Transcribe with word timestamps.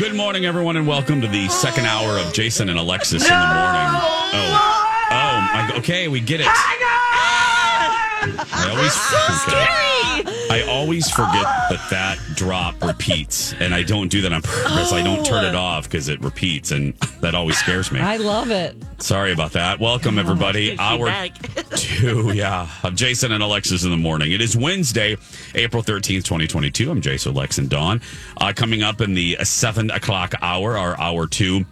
Good 0.00 0.14
morning, 0.14 0.46
everyone, 0.46 0.78
and 0.78 0.86
welcome 0.86 1.20
to 1.20 1.28
the 1.28 1.46
second 1.50 1.84
hour 1.84 2.16
of 2.16 2.32
Jason 2.32 2.70
and 2.70 2.78
Alexis 2.78 3.22
in 3.22 3.28
the 3.28 3.34
morning. 3.34 3.50
Oh, 3.52 4.30
oh, 5.10 5.40
my, 5.52 5.74
okay, 5.76 6.08
we 6.08 6.20
get 6.20 6.40
it. 6.40 6.46
I 6.48 6.56
always, 8.70 8.96
okay. 10.24 10.29
I 10.50 10.62
always 10.62 11.08
forget 11.08 11.44
that 11.44 11.80
that 11.90 12.18
drop 12.34 12.82
repeats, 12.82 13.52
and 13.60 13.72
I 13.72 13.84
don't 13.84 14.08
do 14.08 14.20
that 14.22 14.32
on 14.32 14.42
purpose. 14.42 14.92
I 14.92 15.00
don't 15.00 15.24
turn 15.24 15.44
it 15.44 15.54
off 15.54 15.84
because 15.84 16.08
it 16.08 16.20
repeats, 16.22 16.72
and 16.72 16.92
that 17.20 17.36
always 17.36 17.56
scares 17.56 17.92
me. 17.92 18.00
I 18.00 18.16
love 18.16 18.50
it. 18.50 18.76
Sorry 18.98 19.30
about 19.30 19.52
that. 19.52 19.78
Welcome, 19.78 20.18
everybody. 20.18 20.76
Hour 20.76 21.28
two, 21.76 22.32
yeah, 22.32 22.68
of 22.82 22.96
Jason 22.96 23.30
and 23.30 23.44
Alexis 23.44 23.84
in 23.84 23.90
the 23.90 23.96
morning. 23.96 24.32
It 24.32 24.40
is 24.40 24.56
Wednesday, 24.56 25.16
April 25.54 25.84
13th, 25.84 26.24
2022. 26.24 26.90
I'm 26.90 27.00
Jason, 27.00 27.32
Lex, 27.32 27.58
and 27.58 27.70
Dawn. 27.70 28.00
Uh, 28.36 28.52
coming 28.52 28.82
up 28.82 29.00
in 29.00 29.14
the 29.14 29.36
7 29.44 29.92
o'clock 29.92 30.34
hour, 30.42 30.76
our 30.76 30.98
hour 31.00 31.28
two, 31.28 31.64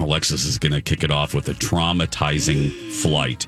Alexis 0.00 0.44
is 0.44 0.58
going 0.58 0.72
to 0.72 0.82
kick 0.82 1.04
it 1.04 1.12
off 1.12 1.34
with 1.34 1.48
a 1.50 1.54
traumatizing 1.54 2.72
flight. 2.94 3.46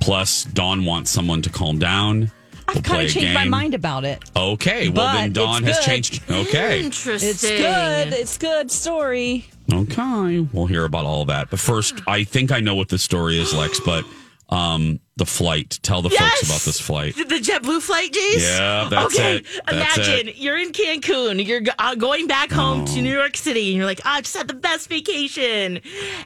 Plus, 0.00 0.44
Dawn 0.44 0.84
wants 0.84 1.10
someone 1.10 1.40
to 1.40 1.48
calm 1.48 1.78
down. 1.78 2.30
I've 2.66 2.82
kind 2.82 3.06
of 3.06 3.10
changed 3.12 3.34
my 3.34 3.44
mind 3.44 3.74
about 3.74 4.04
it. 4.04 4.22
Okay, 4.36 4.88
well, 4.88 5.12
then 5.14 5.32
But 5.32 5.40
Dawn 5.40 5.62
has 5.64 5.80
changed. 5.80 6.22
Okay. 6.30 6.82
Interesting. 6.82 7.30
It's 7.30 7.42
good. 7.42 8.12
It's 8.12 8.38
good 8.38 8.70
story. 8.70 9.46
Okay, 9.72 10.40
we'll 10.52 10.66
hear 10.66 10.84
about 10.84 11.04
all 11.04 11.24
that. 11.26 11.50
But 11.50 11.58
first, 11.58 11.94
I 12.06 12.24
think 12.24 12.52
I 12.52 12.60
know 12.60 12.74
what 12.74 12.88
the 12.88 12.98
story 12.98 13.38
is, 13.38 13.54
Lex. 13.54 13.80
But 13.80 14.04
um, 14.48 15.00
the 15.16 15.26
flight. 15.26 15.78
Tell 15.82 16.02
the 16.02 16.10
folks 16.10 16.42
about 16.42 16.60
this 16.60 16.80
flight. 16.80 17.16
The 17.16 17.24
JetBlue 17.24 17.80
flight, 17.80 18.12
Jace? 18.12 18.40
Yeah, 18.58 18.88
that's 18.90 19.14
okay. 19.14 19.36
it. 19.36 19.46
That's 19.66 19.96
Imagine 19.96 20.28
it. 20.28 20.36
you're 20.36 20.58
in 20.58 20.72
Cancun. 20.72 21.44
You're 21.44 21.62
uh, 21.78 21.94
going 21.94 22.26
back 22.26 22.50
home 22.50 22.84
to 22.86 23.00
New 23.00 23.12
York 23.12 23.36
City, 23.36 23.68
and 23.68 23.76
you're 23.76 23.86
like, 23.86 24.00
"Ah, 24.04 24.16
I 24.16 24.20
just 24.20 24.36
had 24.36 24.48
the 24.48 24.54
best 24.54 24.88
vacation. 24.88 25.80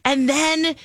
And 0.05 0.29
then 0.29 0.77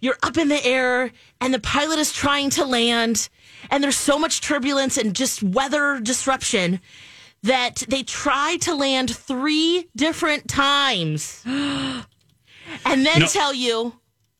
you're 0.00 0.18
up 0.22 0.36
in 0.36 0.48
the 0.48 0.64
air, 0.64 1.12
and 1.40 1.52
the 1.52 1.58
pilot 1.58 1.98
is 1.98 2.12
trying 2.12 2.50
to 2.50 2.64
land, 2.64 3.28
and 3.70 3.82
there's 3.82 3.96
so 3.96 4.18
much 4.18 4.40
turbulence 4.40 4.96
and 4.96 5.14
just 5.14 5.42
weather 5.42 6.00
disruption 6.00 6.80
that 7.42 7.84
they 7.88 8.02
try 8.02 8.56
to 8.62 8.74
land 8.74 9.14
three 9.14 9.88
different 9.96 10.48
times. 10.48 11.44
And 12.84 13.06
then 13.06 13.20
No. 13.20 13.26
tell 13.26 13.54
you 13.54 13.94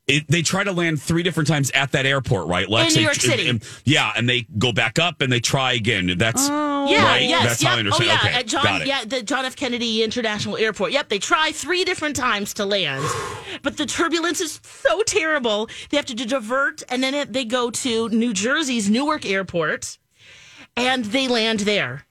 It, 0.08 0.26
they 0.26 0.40
try 0.40 0.64
to 0.64 0.72
land 0.72 1.02
three 1.02 1.22
different 1.22 1.48
times 1.48 1.70
at 1.72 1.92
that 1.92 2.06
airport, 2.06 2.48
right, 2.48 2.66
Lex? 2.68 2.94
In 2.94 2.94
New 2.94 3.00
They- 3.00 3.04
York 3.04 3.14
City. 3.16 3.48
and- 3.48 3.62
yeah, 3.84 4.10
and 4.16 4.26
they 4.28 4.46
go 4.56 4.72
back 4.72 4.98
up 4.98 5.20
and 5.20 5.30
they 5.30 5.38
try 5.40 5.74
again. 5.74 6.14
That's 6.16 6.48
Yeah, 6.48 7.04
right. 7.04 7.22
yes, 7.28 7.44
That's 7.46 7.62
yep. 7.62 7.68
how 7.70 7.76
I 7.76 7.78
understand. 7.80 8.10
Oh, 8.10 8.12
yeah, 8.14 8.18
okay, 8.30 8.38
at 8.38 8.46
John, 8.46 8.86
yeah, 8.86 9.04
the 9.04 9.22
John 9.22 9.44
F. 9.44 9.54
Kennedy 9.54 10.02
International 10.02 10.56
Airport. 10.56 10.92
Yep, 10.92 11.10
they 11.10 11.18
try 11.18 11.52
three 11.52 11.84
different 11.84 12.16
times 12.16 12.54
to 12.54 12.64
land, 12.64 13.04
but 13.62 13.76
the 13.76 13.84
turbulence 13.84 14.41
is 14.41 14.60
so 14.62 15.02
terrible. 15.02 15.68
They 15.91 15.98
have 15.98 16.06
to 16.06 16.14
divert, 16.14 16.82
and 16.88 17.02
then 17.02 17.12
it, 17.14 17.34
they 17.34 17.44
go 17.44 17.70
to 17.70 18.08
New 18.08 18.32
Jersey's 18.32 18.88
Newark 18.88 19.26
Airport, 19.26 19.98
and 20.74 21.04
they 21.04 21.28
land 21.28 21.60
there. 21.60 22.06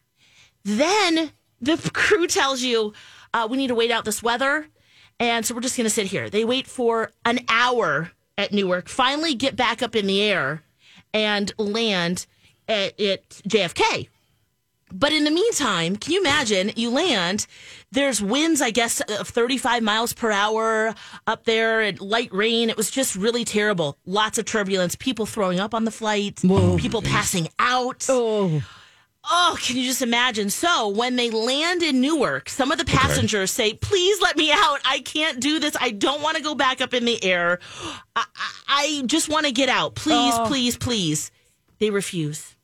Then 0.63 1.31
the 1.59 1.77
crew 1.93 2.27
tells 2.27 2.61
you, 2.61 2.93
uh, 3.33 3.47
"We 3.49 3.57
need 3.57 3.67
to 3.67 3.75
wait 3.75 3.89
out 3.89 4.05
this 4.05 4.21
weather." 4.21 4.67
And 5.19 5.45
so 5.45 5.55
we're 5.55 5.61
just 5.61 5.77
going 5.77 5.85
to 5.85 5.93
sit 5.93 6.07
here. 6.07 6.29
They 6.29 6.45
wait 6.45 6.67
for 6.67 7.11
an 7.25 7.39
hour 7.49 8.11
at 8.37 8.53
Newark, 8.53 8.87
finally 8.87 9.33
get 9.33 9.55
back 9.55 9.81
up 9.81 9.95
in 9.95 10.05
the 10.05 10.21
air 10.21 10.61
and 11.13 11.51
land 11.57 12.27
at, 12.67 12.99
at 12.99 13.29
JFK. 13.29 14.09
But 14.93 15.11
in 15.11 15.25
the 15.25 15.31
meantime, 15.31 15.97
can 15.97 16.13
you 16.13 16.21
imagine? 16.21 16.71
You 16.77 16.89
land, 16.91 17.45
there's 17.91 18.21
winds, 18.21 18.61
I 18.61 18.69
guess, 18.69 19.01
of 19.01 19.27
35 19.27 19.83
miles 19.83 20.13
per 20.13 20.31
hour 20.31 20.95
up 21.25 21.43
there 21.43 21.81
and 21.81 21.99
light 21.99 22.31
rain. 22.31 22.69
It 22.69 22.77
was 22.77 22.89
just 22.89 23.15
really 23.15 23.43
terrible. 23.43 23.97
Lots 24.05 24.37
of 24.37 24.45
turbulence, 24.45 24.95
people 24.95 25.25
throwing 25.25 25.59
up 25.59 25.73
on 25.73 25.83
the 25.83 25.91
flight, 25.91 26.37
people 26.77 27.01
passing 27.01 27.49
out. 27.59 28.05
Oh, 28.07 28.61
Oh, 29.29 29.57
can 29.61 29.77
you 29.77 29.85
just 29.85 30.01
imagine? 30.01 30.49
So 30.49 30.87
when 30.87 31.17
they 31.17 31.29
land 31.29 31.83
in 31.83 31.99
Newark, 31.99 32.49
some 32.49 32.71
of 32.71 32.77
the 32.77 32.85
passengers 32.85 33.51
say, 33.51 33.73
"Please 33.73 34.21
let 34.21 34.37
me 34.37 34.51
out. 34.51 34.79
I 34.85 34.99
can't 34.99 35.39
do 35.39 35.59
this. 35.59 35.75
I 35.79 35.91
don't 35.91 36.21
want 36.21 36.37
to 36.37 36.43
go 36.43 36.55
back 36.55 36.79
up 36.81 36.93
in 36.93 37.05
the 37.05 37.21
air. 37.23 37.59
I, 38.15 38.25
I, 38.35 38.51
I 38.67 39.03
just 39.05 39.27
want 39.29 39.45
to 39.45 39.51
get 39.51 39.69
out. 39.69 39.95
Please, 39.95 40.33
oh. 40.35 40.45
please, 40.47 40.77
please." 40.77 41.31
They 41.79 41.89
refuse. 41.91 42.55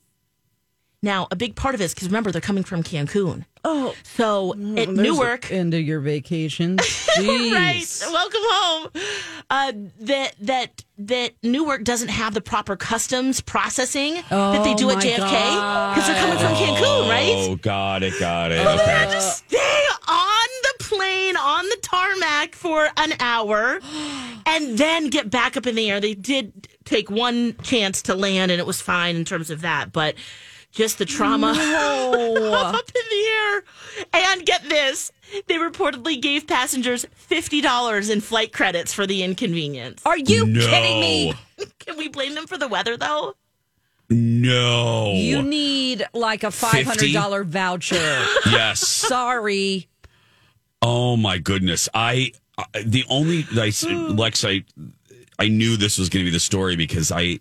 Now, 1.04 1.28
a 1.30 1.36
big 1.36 1.56
part 1.56 1.76
of 1.76 1.82
it 1.82 1.84
is 1.84 1.94
because 1.94 2.08
remember 2.08 2.32
they're 2.32 2.42
coming 2.42 2.64
from 2.64 2.82
Cancun. 2.82 3.46
Oh. 3.64 3.96
So 4.04 4.54
at 4.78 4.90
Newark, 4.90 5.52
End 5.52 5.74
of 5.74 5.82
your 5.82 6.00
vacation. 6.00 6.78
right? 7.20 7.86
Welcome 8.12 8.42
home. 8.44 8.88
Uh, 9.50 9.72
that 10.02 10.34
that 10.42 10.84
that 10.98 11.32
Newark 11.44 11.84
doesn't 11.84 12.10
have 12.10 12.34
the 12.34 12.42
proper 12.42 12.76
customs 12.76 13.42
processing 13.42 14.16
that 14.30 14.64
they 14.64 14.74
do 14.76 14.88
Oh, 14.90 14.92
at 14.92 14.98
JFK 15.04 15.16
because 15.96 16.08
they're 16.08 16.20
coming 16.22 16.38
from 16.38 16.54
Cancun, 16.56 17.10
right? 17.10 17.34
Oh, 17.36 17.56
got 17.56 18.04
it, 18.04 18.14
got 18.20 18.52
it. 18.52 18.64
They 18.64 18.68
Okay. 18.74 18.84
had 18.92 19.10
to 19.12 19.22
stay 19.22 19.86
on 20.08 20.48
the 20.64 20.84
plane 20.84 21.36
on 21.38 21.66
the 21.70 21.78
tarmac 21.82 22.56
for 22.56 22.88
an 22.98 23.14
hour 23.20 23.80
and 24.46 24.78
then 24.78 25.10
get 25.10 25.30
back 25.30 25.58
up 25.58 25.66
in 25.68 25.76
the 25.76 25.90
air. 25.90 26.00
They 26.00 26.14
did 26.14 26.68
take 26.86 27.10
one 27.10 27.56
chance 27.64 28.02
to 28.04 28.16
land 28.16 28.52
and 28.52 28.60
it 28.60 28.66
was 28.68 28.82
fine 28.82 29.16
in 29.16 29.26
terms 29.26 29.50
of 29.50 29.62
that, 29.62 29.92
but 29.94 30.16
just 30.72 30.98
the 30.98 31.06
trauma 31.06 31.50
of 31.52 31.56
up 31.58 31.70
in 31.70 33.02
the 33.10 33.13
air. 33.13 33.13
And 34.14 34.46
get 34.46 34.68
this, 34.70 35.12
they 35.48 35.56
reportedly 35.56 36.22
gave 36.22 36.46
passengers 36.48 37.06
$50 37.30 38.12
in 38.12 38.22
flight 38.22 38.54
credits 38.54 38.94
for 38.94 39.08
the 39.08 39.24
inconvenience. 39.24 40.02
Are 40.06 40.18
you 40.18 40.46
no. 40.46 40.60
kidding 40.62 41.00
me? 41.00 41.34
Can 41.80 41.98
we 41.98 42.08
blame 42.08 42.36
them 42.36 42.48
for 42.48 42.58
the 42.58 42.68
weather 42.68 42.96
though? 42.96 43.36
No. 44.10 45.12
You 45.14 45.42
need 45.42 46.06
like 46.14 46.44
a 46.44 46.52
five 46.52 46.86
hundred 46.86 47.14
dollar 47.14 47.44
voucher. 47.44 47.96
yes. 48.46 48.80
Sorry. 48.82 49.88
Oh 50.82 51.16
my 51.16 51.38
goodness! 51.38 51.88
I 51.94 52.34
uh, 52.58 52.64
the 52.86 53.06
only 53.10 53.46
I, 53.54 53.72
Lex 54.14 54.44
I 54.44 54.66
I 55.40 55.48
knew 55.48 55.78
this 55.78 55.98
was 55.98 56.10
going 56.10 56.24
to 56.26 56.30
be 56.30 56.36
the 56.36 56.40
story 56.40 56.76
because 56.76 57.12
I 57.12 57.40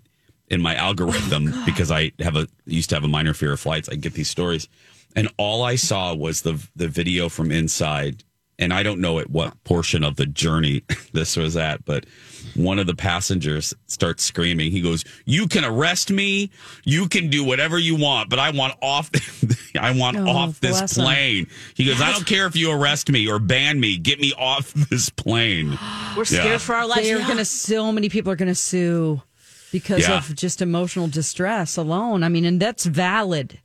in 0.48 0.62
my 0.62 0.74
algorithm 0.74 1.52
because 1.64 1.90
I 1.90 2.12
have 2.20 2.36
a 2.36 2.46
used 2.64 2.90
to 2.90 2.96
have 2.96 3.04
a 3.04 3.08
minor 3.08 3.34
fear 3.34 3.52
of 3.52 3.60
flights. 3.60 3.88
I 3.88 3.96
get 3.96 4.14
these 4.14 4.30
stories, 4.30 4.68
and 5.16 5.28
all 5.36 5.62
I 5.62 5.76
saw 5.76 6.14
was 6.14 6.42
the 6.42 6.62
the 6.76 6.88
video 6.88 7.28
from 7.28 7.50
inside, 7.52 8.24
and 8.58 8.72
I 8.72 8.82
don't 8.82 9.00
know 9.00 9.18
at 9.18 9.30
what 9.30 9.62
portion 9.64 10.04
of 10.04 10.16
the 10.16 10.26
journey 10.26 10.82
this 11.12 11.36
was 11.36 11.56
at, 11.56 11.84
but 11.84 12.06
one 12.54 12.78
of 12.78 12.86
the 12.86 12.94
passengers 12.94 13.72
starts 13.86 14.22
screaming. 14.24 14.70
He 14.72 14.80
goes, 14.82 15.04
"You 15.24 15.46
can 15.48 15.64
arrest 15.64 16.10
me, 16.10 16.50
you 16.84 17.08
can 17.08 17.30
do 17.30 17.44
whatever 17.44 17.78
you 17.78 17.96
want, 17.96 18.28
but 18.30 18.38
I 18.38 18.50
want 18.50 18.74
off, 18.82 19.10
I 19.78 19.92
want 19.96 20.16
Oh, 20.18 20.28
off 20.28 20.60
this 20.60 20.78
bless 20.78 20.96
him. 20.98 21.04
plane." 21.04 21.46
He 21.74 21.84
goes, 21.84 22.00
"I 22.00 22.12
don't 22.12 22.26
care 22.26 22.46
if 22.46 22.54
you 22.56 22.70
arrest 22.70 23.10
me 23.10 23.26
or 23.28 23.38
ban 23.38 23.80
me, 23.80 23.96
get 23.96 24.20
me 24.20 24.32
off 24.36 24.72
this 24.90 25.08
plane." 25.08 25.78
We're 26.16 26.24
scared 26.26 26.44
Yeah. 26.46 26.58
for 26.58 26.74
our 26.74 26.86
lives. 26.86 27.02
They 27.02 27.12
are 27.14 27.18
Yeah. 27.18 27.24
going 27.26 27.38
to, 27.38 27.44
so 27.46 27.90
many 27.92 28.08
people 28.10 28.30
are 28.32 28.36
going 28.36 28.48
to 28.50 28.54
sue 28.54 29.22
because 29.70 30.00
Yeah. 30.06 30.18
of 30.18 30.34
just 30.36 30.60
emotional 30.60 31.08
distress 31.08 31.78
alone. 31.78 32.22
I 32.22 32.28
mean, 32.28 32.44
and 32.44 32.60
that's 32.60 32.84
valid. 32.84 33.58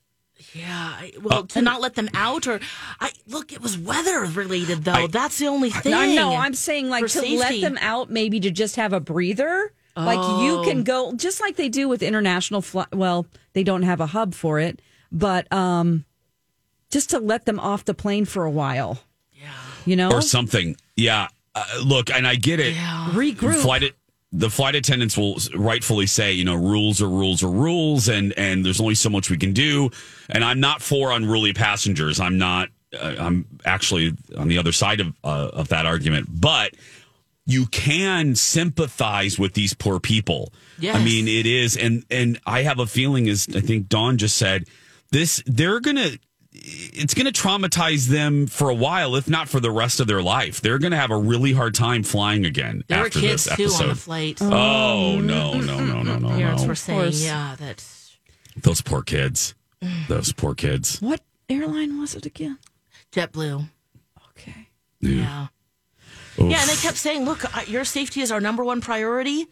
Yeah, 0.57 0.67
I, 0.69 1.13
well, 1.21 1.43
to 1.47 1.61
not 1.61 1.81
let 1.81 1.95
them 1.95 2.09
out, 2.13 2.47
or 2.47 2.59
I 2.99 3.11
look, 3.27 3.53
it 3.53 3.61
was 3.61 3.77
weather 3.77 4.25
related 4.25 4.83
though. 4.83 5.07
That's 5.07 5.37
the 5.37 5.47
only 5.47 5.69
thing. 5.69 5.91
No, 5.91 6.05
no, 6.05 6.35
I'm 6.35 6.53
saying 6.53 6.89
like 6.89 7.03
For 7.03 7.21
to 7.21 7.37
let 7.37 7.61
them 7.61 7.77
out, 7.79 8.09
maybe 8.09 8.39
to 8.39 8.51
just 8.51 8.75
have 8.75 8.93
a 8.93 8.99
breather. 8.99 9.73
Like 9.95 10.43
you 10.43 10.61
can 10.63 10.83
go, 10.83 11.13
just 11.15 11.41
like 11.41 11.55
they 11.55 11.69
do 11.69 11.89
with 11.89 12.03
international 12.03 12.61
flight. 12.61 12.93
Well, 12.93 13.25
they 13.53 13.63
don't 13.63 13.81
have 13.81 13.99
a 13.99 14.05
hub 14.05 14.35
for 14.35 14.59
it, 14.59 14.79
but 15.11 15.51
um, 15.51 16.05
just 16.91 17.09
to 17.09 17.19
let 17.19 17.45
them 17.45 17.59
off 17.59 17.83
the 17.83 17.95
plane 17.95 18.25
for 18.25 18.45
a 18.45 18.51
while. 18.51 18.99
Yeah, 19.33 19.49
you 19.85 19.95
know, 19.95 20.11
or 20.11 20.21
something. 20.21 20.77
Yeah. 20.95 21.29
Uh, 21.55 21.65
look, 21.83 22.11
and 22.11 22.27
I 22.27 22.35
get 22.35 22.59
it. 22.59 22.75
Yeah. 22.75 23.09
regroup. 23.13 23.55
Flight 23.55 23.81
it. 23.81 23.95
The 24.31 24.49
flight 24.49 24.75
attendants 24.75 25.17
will 25.17 25.37
rightfully 25.55 26.05
say, 26.05 26.33
you 26.33 26.43
know, 26.43 26.55
rules 26.55 27.01
are 27.01 27.09
rules 27.09 27.43
are 27.43 27.49
rules, 27.49 28.07
and 28.09 28.33
and 28.37 28.65
there's 28.65 28.81
only 28.81 28.95
so 28.95 29.09
much 29.09 29.29
we 29.29 29.37
can 29.37 29.53
do. 29.53 29.89
And 30.29 30.43
I'm 30.43 30.59
not 30.59 30.81
for 30.81 31.11
unruly 31.11 31.53
passengers. 31.53 32.19
I'm 32.19 32.37
not. 32.37 32.69
Uh, 32.93 33.15
I'm 33.17 33.45
actually 33.65 34.15
on 34.37 34.47
the 34.47 34.57
other 34.57 34.71
side 34.71 34.99
of 34.99 35.13
uh, 35.23 35.49
of 35.53 35.69
that 35.69 35.85
argument, 35.85 36.27
but 36.29 36.73
you 37.45 37.65
can 37.67 38.35
sympathize 38.35 39.39
with 39.39 39.53
these 39.53 39.73
poor 39.73 39.99
people. 39.99 40.51
Yes. 40.77 40.97
I 40.97 41.03
mean, 41.03 41.27
it 41.27 41.45
is, 41.45 41.77
and 41.77 42.05
and 42.11 42.39
I 42.45 42.63
have 42.63 42.79
a 42.79 42.85
feeling, 42.85 43.29
as 43.29 43.47
I 43.55 43.61
think 43.61 43.87
Dawn 43.87 44.17
just 44.17 44.37
said, 44.37 44.65
this 45.11 45.41
they're 45.45 45.79
gonna. 45.79 46.11
It's 46.69 47.13
going 47.13 47.31
to 47.31 47.31
traumatize 47.31 48.07
them 48.07 48.45
for 48.45 48.69
a 48.69 48.75
while, 48.75 49.15
if 49.15 49.29
not 49.29 49.47
for 49.47 49.61
the 49.61 49.71
rest 49.71 50.01
of 50.01 50.07
their 50.07 50.21
life. 50.21 50.59
They're 50.59 50.79
going 50.79 50.91
to 50.91 50.97
have 50.97 51.11
a 51.11 51.17
really 51.17 51.53
hard 51.53 51.73
time 51.73 52.03
flying 52.03 52.45
again 52.45 52.83
There 52.87 52.99
were 52.99 53.05
after 53.05 53.21
kids 53.21 53.45
this 53.45 53.55
too 53.55 53.83
on 53.83 53.89
the 53.89 53.95
flight. 53.95 54.41
Oh 54.41 55.19
no, 55.21 55.53
no, 55.53 55.79
no, 55.79 56.01
no, 56.03 56.17
no, 56.17 56.27
Parents 56.29 56.63
no! 56.63 56.67
were 56.67 56.75
saying, 56.75 57.13
yeah, 57.15 57.55
that 57.59 57.85
Those 58.57 58.81
poor 58.81 59.01
kids. 59.01 59.55
Those 60.09 60.33
poor 60.33 60.55
kids. 60.55 60.99
What 61.01 61.21
airline 61.47 61.99
was 61.99 62.15
it 62.15 62.25
again? 62.25 62.57
JetBlue. 63.13 63.69
Okay. 64.31 64.67
Yeah. 64.99 65.47
Oof. 66.39 66.51
Yeah, 66.51 66.59
and 66.61 66.69
they 66.69 66.75
kept 66.75 66.97
saying, 66.97 67.25
"Look, 67.25 67.45
uh, 67.55 67.61
your 67.67 67.85
safety 67.85 68.21
is 68.21 68.31
our 68.31 68.41
number 68.41 68.63
one 68.63 68.81
priority, 68.81 69.47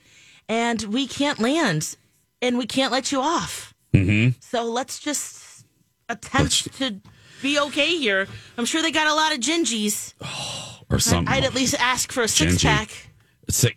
and 0.49 0.81
we 0.83 1.07
can't 1.07 1.39
land, 1.39 1.95
and 2.41 2.57
we 2.57 2.65
can't 2.65 2.91
let 2.91 3.11
you 3.11 3.21
off. 3.21 3.73
Mm-hmm. 3.93 4.37
So 4.39 4.65
let's 4.65 4.99
just 4.99 5.44
attempt 6.09 6.73
to 6.77 6.99
be 7.41 7.59
okay 7.59 7.97
here. 7.97 8.27
I'm 8.57 8.65
sure 8.65 8.81
they 8.81 8.91
got 8.91 9.07
a 9.07 9.13
lot 9.13 9.33
of 9.33 9.39
gingies. 9.39 10.13
Oh, 10.21 10.79
or 10.89 10.99
some 10.99 11.25
I'd 11.27 11.43
at 11.43 11.53
least 11.55 11.75
ask 11.79 12.11
for 12.11 12.23
a 12.23 12.27
six 12.27 12.55
Gingy. 12.55 12.63
pack. 12.63 12.89
Six. 13.49 13.75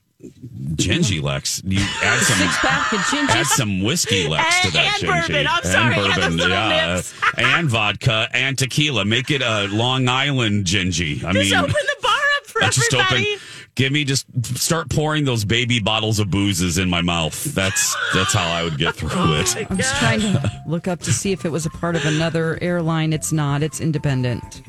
gingy 0.74 1.22
Lex. 1.22 1.62
You 1.64 1.78
add 2.02 2.20
some 2.20 2.36
Six 2.38 2.56
pack 2.58 2.92
of 2.92 3.30
add 3.30 3.46
some 3.46 3.82
whiskey 3.82 4.26
Lex 4.28 4.60
to 4.60 4.66
And- 4.66 4.74
that 4.74 4.98
and 5.02 5.08
gingy. 5.08 5.26
bourbon. 5.28 5.46
I'm 5.48 5.64
sorry, 5.64 5.94
and 5.94 6.06
yeah, 6.06 6.14
bourbon, 6.16 6.36
little 6.36 6.50
yeah, 6.56 7.02
and 7.36 7.68
vodka 7.68 8.28
and 8.32 8.58
tequila. 8.58 9.04
Make 9.04 9.30
it 9.30 9.42
a 9.42 9.66
Long 9.68 10.08
Island 10.08 10.66
gingy. 10.66 11.22
I 11.24 11.32
Just 11.32 11.50
mean, 11.50 11.54
open 11.54 11.72
the 11.72 11.96
bar 12.02 12.12
up 12.38 12.46
for 12.46 12.60
Let's 12.60 12.76
just 12.76 12.92
everybody. 12.94 13.34
open. 13.34 13.42
Give 13.78 13.92
me 13.92 14.02
just 14.02 14.26
start 14.56 14.90
pouring 14.90 15.24
those 15.24 15.44
baby 15.44 15.78
bottles 15.78 16.18
of 16.18 16.32
boozes 16.32 16.78
in 16.78 16.90
my 16.90 17.00
mouth. 17.00 17.44
That's 17.54 17.94
that's 18.12 18.34
how 18.34 18.50
I 18.50 18.64
would 18.64 18.76
get 18.76 18.96
through 18.96 19.10
Oh 19.12 19.32
it. 19.34 19.70
I'm 19.70 19.76
just 19.76 19.94
trying 19.94 20.18
to 20.18 20.62
look 20.66 20.88
up 20.88 20.98
to 21.02 21.12
see 21.12 21.30
if 21.30 21.44
it 21.44 21.52
was 21.52 21.64
a 21.64 21.70
part 21.70 21.94
of 21.94 22.04
another 22.04 22.58
airline. 22.60 23.12
It's 23.12 23.30
not. 23.30 23.62
It's 23.62 23.80
independent. 23.80 24.62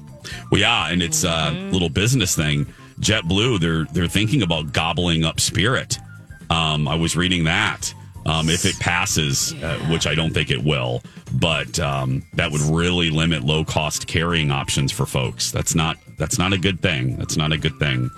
Well, 0.52 0.62
yeah, 0.62 0.90
and 0.90 1.02
it's 1.02 1.24
a 1.24 1.50
little 1.72 1.90
business 1.90 2.36
thing. 2.36 2.68
JetBlue, 3.00 3.60
they're 3.60 3.86
they're 3.86 4.08
thinking 4.08 4.44
about 4.44 4.74
gobbling 4.74 5.26
up 5.26 5.40
Spirit. 5.40 5.98
Um, 6.52 6.88
I 6.88 6.94
was 6.94 7.18
reading 7.18 7.46
that. 7.46 7.92
Um, 8.28 8.48
if 8.48 8.64
it 8.64 8.78
passes, 8.80 9.54
uh, 9.64 9.80
which 9.90 10.06
I 10.06 10.14
don't 10.14 10.36
think 10.36 10.52
it 10.52 10.64
will, 10.64 11.02
but 11.34 11.80
um, 11.80 12.22
that 12.34 12.52
would 12.52 12.62
really 12.62 13.10
limit 13.10 13.44
low 13.44 13.64
cost 13.66 14.06
carrying 14.06 14.52
options 14.52 14.92
for 14.92 15.08
folks. 15.08 15.52
That's 15.52 15.74
not 15.74 15.98
that's 16.20 16.38
not 16.38 16.54
a 16.54 16.60
good 16.60 16.80
thing. 16.80 17.16
That's 17.16 17.38
not 17.38 17.52
a 17.52 17.58
good 17.58 17.80
thing. 17.80 18.12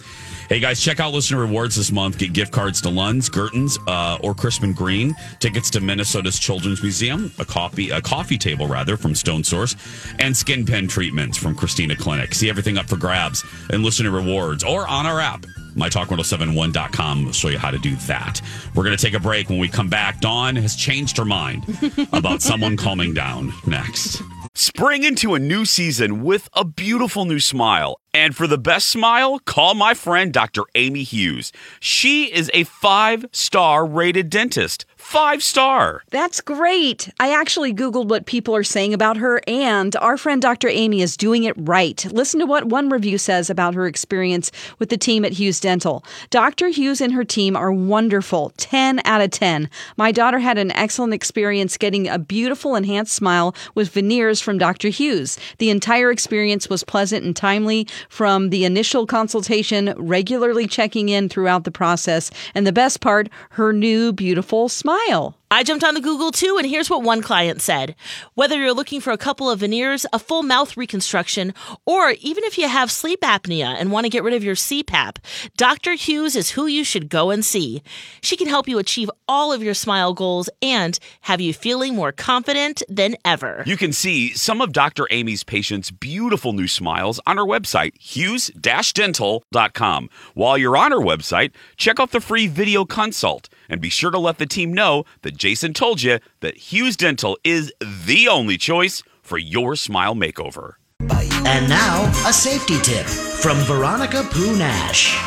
Hey 0.51 0.59
guys, 0.59 0.81
check 0.81 0.99
out 0.99 1.13
listener 1.13 1.39
rewards 1.39 1.77
this 1.77 1.93
month. 1.93 2.17
Get 2.17 2.33
gift 2.33 2.51
cards 2.51 2.81
to 2.81 2.89
Lund's, 2.89 3.29
Gertens, 3.29 3.79
uh, 3.87 4.17
or 4.21 4.35
Crispin 4.35 4.73
Green, 4.73 5.15
tickets 5.39 5.69
to 5.69 5.79
Minnesota's 5.79 6.37
Children's 6.37 6.81
Museum, 6.81 7.31
a 7.39 7.45
coffee 7.45 7.89
a 7.91 8.01
coffee 8.01 8.37
table 8.37 8.67
rather 8.67 8.97
from 8.97 9.15
Stone 9.15 9.45
Source, 9.45 9.77
and 10.19 10.35
skin 10.35 10.65
pen 10.65 10.89
treatments 10.89 11.37
from 11.37 11.55
Christina 11.55 11.95
Clinic. 11.95 12.35
See 12.35 12.49
everything 12.49 12.77
up 12.77 12.89
for 12.89 12.97
grabs 12.97 13.45
and 13.69 13.81
listener 13.81 14.11
rewards 14.11 14.61
or 14.61 14.85
on 14.89 15.05
our 15.05 15.21
app. 15.21 15.45
MyTalk1071.com 15.77 17.23
will 17.23 17.31
show 17.31 17.47
you 17.47 17.57
how 17.57 17.71
to 17.71 17.79
do 17.79 17.95
that. 18.07 18.41
We're 18.75 18.83
going 18.83 18.97
to 18.97 19.01
take 19.01 19.13
a 19.13 19.21
break. 19.21 19.49
When 19.49 19.57
we 19.57 19.69
come 19.69 19.87
back, 19.87 20.19
Dawn 20.19 20.57
has 20.57 20.75
changed 20.75 21.15
her 21.15 21.23
mind 21.23 21.63
about 22.11 22.41
someone 22.41 22.75
calming 22.75 23.13
down 23.13 23.53
next. 23.65 24.21
Spring 24.53 25.03
into 25.03 25.33
a 25.33 25.39
new 25.39 25.63
season 25.63 26.23
with 26.23 26.49
a 26.51 26.65
beautiful 26.65 27.23
new 27.23 27.39
smile. 27.39 28.01
And 28.13 28.35
for 28.35 28.45
the 28.45 28.57
best 28.57 28.89
smile, 28.89 29.39
call 29.39 29.73
my 29.73 29.93
friend 29.93 30.33
Dr. 30.33 30.63
Amy 30.75 31.03
Hughes. 31.03 31.53
She 31.79 32.25
is 32.25 32.51
a 32.53 32.65
five 32.65 33.25
star 33.31 33.85
rated 33.85 34.29
dentist. 34.29 34.85
Five 34.97 35.41
star. 35.43 36.03
That's 36.09 36.39
great. 36.41 37.09
I 37.19 37.33
actually 37.33 37.73
Googled 37.73 38.07
what 38.07 38.25
people 38.25 38.55
are 38.55 38.63
saying 38.63 38.93
about 38.93 39.17
her, 39.17 39.41
and 39.47 39.95
our 39.97 40.15
friend 40.15 40.41
Dr. 40.41 40.69
Amy 40.69 41.01
is 41.01 41.17
doing 41.17 41.43
it 41.43 41.55
right. 41.57 42.05
Listen 42.11 42.39
to 42.39 42.45
what 42.45 42.65
one 42.65 42.87
review 42.87 43.17
says 43.17 43.49
about 43.49 43.73
her 43.73 43.87
experience 43.87 44.51
with 44.77 44.89
the 44.89 44.97
team 44.97 45.25
at 45.25 45.33
Hughes 45.33 45.59
Dental. 45.59 46.05
Dr. 46.29 46.67
Hughes 46.67 47.01
and 47.01 47.13
her 47.13 47.25
team 47.25 47.57
are 47.57 47.73
wonderful. 47.73 48.53
10 48.57 49.01
out 49.03 49.21
of 49.21 49.31
10. 49.31 49.69
My 49.97 50.11
daughter 50.11 50.39
had 50.39 50.57
an 50.57 50.71
excellent 50.71 51.13
experience 51.13 51.77
getting 51.77 52.07
a 52.07 52.19
beautiful 52.19 52.75
enhanced 52.75 53.13
smile 53.13 53.55
with 53.73 53.89
veneers 53.89 54.39
from 54.39 54.57
Dr. 54.57 54.89
Hughes. 54.89 55.37
The 55.57 55.71
entire 55.71 56.11
experience 56.11 56.69
was 56.69 56.83
pleasant 56.83 57.25
and 57.25 57.35
timely 57.35 57.87
from 58.09 58.49
the 58.49 58.65
initial 58.65 59.05
consultation, 59.05 59.93
regularly 59.97 60.67
checking 60.67 61.09
in 61.09 61.29
throughout 61.29 61.63
the 61.63 61.71
process, 61.71 62.31
and 62.55 62.65
the 62.65 62.71
best 62.71 63.01
part, 63.01 63.29
her 63.51 63.73
new 63.73 64.13
beautiful 64.13 64.69
smile. 64.69 65.35
I 65.53 65.63
jumped 65.63 65.83
on 65.83 65.95
the 65.95 65.99
Google 65.99 66.31
too, 66.31 66.55
and 66.57 66.65
here's 66.65 66.89
what 66.89 67.03
one 67.03 67.21
client 67.21 67.61
said. 67.61 67.93
Whether 68.35 68.57
you're 68.57 68.73
looking 68.73 69.01
for 69.01 69.11
a 69.11 69.17
couple 69.17 69.49
of 69.49 69.59
veneers, 69.59 70.05
a 70.13 70.19
full 70.19 70.43
mouth 70.43 70.77
reconstruction, 70.77 71.53
or 71.85 72.11
even 72.21 72.45
if 72.45 72.57
you 72.57 72.69
have 72.69 72.89
sleep 72.89 73.19
apnea 73.19 73.65
and 73.65 73.91
want 73.91 74.05
to 74.05 74.09
get 74.09 74.23
rid 74.23 74.33
of 74.33 74.45
your 74.45 74.55
CPAP, 74.55 75.17
Dr. 75.57 75.95
Hughes 75.95 76.37
is 76.37 76.51
who 76.51 76.67
you 76.67 76.85
should 76.85 77.09
go 77.09 77.31
and 77.31 77.43
see. 77.43 77.83
She 78.21 78.37
can 78.37 78.47
help 78.47 78.69
you 78.69 78.79
achieve 78.79 79.11
all 79.27 79.51
of 79.51 79.61
your 79.61 79.73
smile 79.73 80.13
goals 80.13 80.49
and 80.61 80.97
have 81.21 81.41
you 81.41 81.53
feeling 81.53 81.95
more 81.95 82.13
confident 82.13 82.81
than 82.87 83.17
ever. 83.25 83.63
You 83.65 83.75
can 83.75 83.91
see 83.91 84.33
some 84.33 84.61
of 84.61 84.71
Dr. 84.71 85.05
Amy's 85.11 85.43
patients' 85.43 85.91
beautiful 85.91 86.53
new 86.53 86.69
smiles 86.69 87.19
on 87.27 87.35
her 87.35 87.43
website, 87.43 87.99
hughes-dental.com. 87.99 90.09
While 90.33 90.57
you're 90.57 90.77
on 90.77 90.91
her 90.91 90.99
website, 90.99 91.51
check 91.75 91.99
out 91.99 92.11
the 92.11 92.21
free 92.21 92.47
video 92.47 92.85
consult 92.85 93.49
and 93.67 93.81
be 93.81 93.89
sure 93.89 94.11
to 94.11 94.19
let 94.19 94.37
the 94.37 94.45
team 94.45 94.73
know 94.73 95.03
that 95.23 95.40
Jason 95.41 95.73
told 95.73 96.03
you 96.03 96.19
that 96.41 96.55
Hughes 96.55 96.95
Dental 96.95 97.35
is 97.43 97.73
the 97.81 98.27
only 98.27 98.59
choice 98.59 99.01
for 99.23 99.39
your 99.39 99.75
smile 99.75 100.13
makeover. 100.13 100.73
And 100.99 101.67
now, 101.67 102.03
a 102.27 102.31
safety 102.31 102.77
tip 102.83 103.07
from 103.07 103.57
Veronica 103.61 104.21
Poo 104.29 104.55
Nash. 104.55 105.17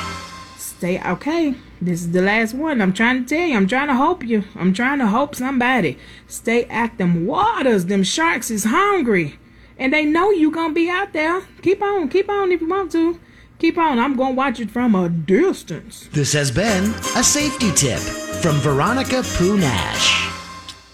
Stay 0.56 1.02
okay. 1.02 1.56
This 1.82 2.02
is 2.02 2.12
the 2.12 2.22
last 2.22 2.54
one. 2.54 2.80
I'm 2.80 2.92
trying 2.92 3.24
to 3.24 3.28
tell 3.28 3.44
you. 3.44 3.56
I'm 3.56 3.66
trying 3.66 3.88
to 3.88 3.94
help 3.94 4.22
you. 4.22 4.44
I'm 4.54 4.72
trying 4.72 5.00
to 5.00 5.08
help 5.08 5.34
somebody. 5.34 5.98
Stay 6.28 6.66
at 6.66 6.96
them 6.96 7.26
waters. 7.26 7.86
Them 7.86 8.04
sharks 8.04 8.52
is 8.52 8.66
hungry. 8.66 9.40
And 9.80 9.92
they 9.92 10.04
know 10.04 10.30
you 10.30 10.52
gonna 10.52 10.72
be 10.72 10.88
out 10.88 11.12
there. 11.12 11.42
Keep 11.60 11.82
on, 11.82 12.08
keep 12.08 12.30
on 12.30 12.52
if 12.52 12.60
you 12.60 12.68
want 12.68 12.92
to. 12.92 13.18
Keep 13.58 13.78
on. 13.78 13.98
I'm 13.98 14.14
gonna 14.14 14.36
watch 14.36 14.60
it 14.60 14.70
from 14.70 14.94
a 14.94 15.08
distance. 15.08 16.08
This 16.12 16.32
has 16.34 16.52
been 16.52 16.84
a 17.16 17.24
safety 17.24 17.72
tip 17.72 18.33
from 18.44 18.56
Veronica 18.56 19.22
Poo 19.22 19.56
Nash. 19.56 20.30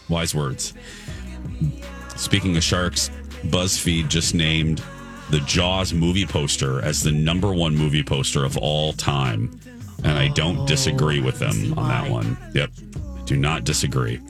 Wise 0.08 0.36
words. 0.36 0.72
Speaking 2.14 2.56
of 2.56 2.62
sharks, 2.62 3.10
BuzzFeed 3.42 4.06
just 4.06 4.36
named 4.36 4.80
the 5.30 5.40
Jaws 5.40 5.92
movie 5.92 6.26
poster 6.26 6.80
as 6.80 7.02
the 7.02 7.10
number 7.10 7.52
one 7.52 7.76
movie 7.76 8.04
poster 8.04 8.44
of 8.44 8.56
all 8.56 8.92
time. 8.92 9.50
And 10.04 10.16
I 10.16 10.28
don't 10.28 10.64
disagree 10.64 11.20
with 11.20 11.40
them 11.40 11.76
on 11.76 11.88
that 11.88 12.08
one. 12.08 12.38
Yep. 12.54 12.70
Do 13.24 13.36
not 13.36 13.64
disagree. 13.64 14.20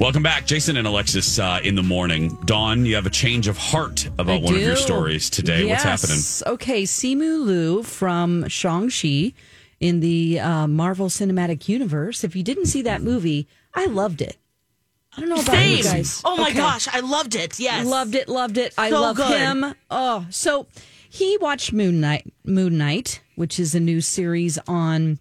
Welcome 0.00 0.24
back, 0.24 0.44
Jason 0.44 0.76
and 0.76 0.88
Alexis 0.88 1.38
uh, 1.38 1.60
in 1.62 1.76
the 1.76 1.84
morning. 1.84 2.36
Dawn, 2.46 2.84
you 2.84 2.96
have 2.96 3.06
a 3.06 3.10
change 3.10 3.46
of 3.46 3.56
heart 3.56 4.06
about 4.18 4.40
I 4.40 4.44
one 4.44 4.56
of 4.56 4.60
your 4.60 4.74
stories 4.74 5.30
today. 5.30 5.66
What's 5.70 5.84
happening? 5.84 6.18
Okay, 6.54 6.82
Simu 6.82 7.44
Liu 7.44 7.84
from 7.84 8.48
Shang-Chi 8.48 9.34
in 9.80 10.00
the 10.00 10.40
uh, 10.40 10.66
Marvel 10.66 11.08
Cinematic 11.08 11.68
Universe. 11.68 12.24
If 12.24 12.34
you 12.36 12.42
didn't 12.42 12.66
see 12.66 12.82
that 12.82 13.02
movie, 13.02 13.46
I 13.74 13.86
loved 13.86 14.20
it. 14.22 14.36
I 15.16 15.20
don't 15.20 15.28
know 15.30 15.40
about 15.40 15.66
you 15.66 15.82
guys. 15.82 16.20
Oh 16.24 16.36
my 16.36 16.48
Okay. 16.48 16.54
gosh, 16.58 16.88
I 16.92 17.00
loved 17.00 17.34
it. 17.34 17.58
Yes. 17.58 17.86
Loved 17.86 18.14
it, 18.14 18.28
loved 18.28 18.58
it. 18.58 18.74
I 18.76 18.90
So 18.90 19.00
love 19.00 19.16
good. 19.16 19.38
him. 19.40 19.74
Oh, 19.90 20.26
so 20.30 20.66
he 21.08 21.38
watched 21.38 21.72
Moon 21.72 22.00
Knight, 22.00 22.30
Moon 22.44 22.76
Knight, 22.76 23.22
which 23.34 23.58
is 23.58 23.74
a 23.74 23.80
new 23.80 24.00
series 24.02 24.58
on 24.68 25.18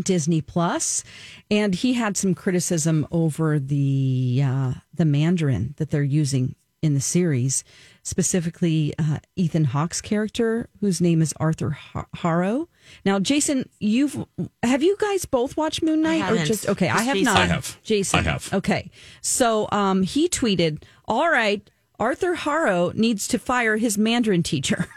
Disney 0.00 0.40
Plus, 0.40 1.02
and 1.50 1.74
he 1.74 1.94
had 1.94 2.16
some 2.16 2.34
criticism 2.34 3.06
over 3.10 3.58
the 3.58 4.42
uh, 4.44 4.74
the 4.92 5.04
Mandarin 5.04 5.74
that 5.78 5.90
they're 5.90 6.02
using 6.02 6.54
in 6.82 6.94
the 6.94 7.00
series, 7.00 7.64
specifically 8.02 8.94
uh, 8.98 9.18
Ethan 9.36 9.64
Hawke's 9.64 10.00
character, 10.00 10.68
whose 10.80 11.00
name 11.00 11.20
is 11.22 11.34
Arthur 11.38 11.70
Har- 11.70 12.08
Harrow. 12.14 12.68
Now, 13.04 13.18
Jason, 13.18 13.68
you've 13.80 14.24
have 14.62 14.82
you 14.82 14.96
guys 14.98 15.24
both 15.24 15.56
watched 15.56 15.82
Moon 15.82 16.02
Knight 16.02 16.22
or 16.22 16.36
haven't. 16.36 16.46
just 16.46 16.68
okay? 16.68 16.88
I 16.88 17.02
have 17.02 17.16
Jason. 17.16 17.34
not. 17.34 17.42
I 17.42 17.46
have. 17.46 17.82
Jason, 17.82 18.20
I 18.20 18.22
have. 18.22 18.52
Okay, 18.52 18.90
so 19.20 19.68
um, 19.72 20.02
he 20.02 20.28
tweeted, 20.28 20.82
"All 21.06 21.30
right, 21.30 21.68
Arthur 21.98 22.34
Harrow 22.34 22.92
needs 22.94 23.28
to 23.28 23.38
fire 23.38 23.76
his 23.76 23.98
Mandarin 23.98 24.42
teacher." 24.42 24.86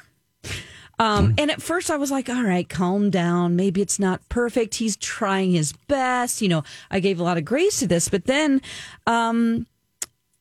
Um, 1.00 1.36
and 1.38 1.52
at 1.52 1.62
first 1.62 1.92
I 1.92 1.98
was 1.98 2.10
like, 2.10 2.28
all 2.28 2.44
right, 2.44 2.68
calm 2.68 3.12
down. 3.12 3.56
Maybe 3.56 3.82
it's 3.82 4.00
not 4.00 4.28
perfect. 4.30 4.76
He's 4.76 4.98
trying 4.98 5.52
his 5.52 5.74
best. 5.88 6.42
You 6.42 6.50
know, 6.50 6.64
I 6.90 7.00
gave 7.00 7.20
a 7.20 7.24
lot 7.24 7.38
of 7.38 7.46
grace 7.46 7.80
to 7.80 7.88
this. 7.88 8.10
But 8.10 8.26
then 8.26 8.64
um, 9.06 9.68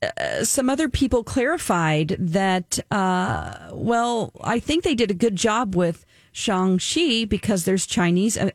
uh, 0.03 0.45
some 0.45 0.71
other 0.71 0.89
people 0.89 1.25
clarified 1.25 2.17
that, 2.19 2.79
uh, 2.91 3.69
well, 3.73 4.33
I 4.43 4.59
think 4.59 4.83
they 4.83 4.95
did 4.95 5.11
a 5.11 5.15
good 5.15 5.37
job 5.37 5.75
with 5.75 6.06
Shang-Chi 6.37 7.25
because 7.25 7.65
there's 7.65 7.87
Chinese 7.87 8.37
uh, 8.37 8.51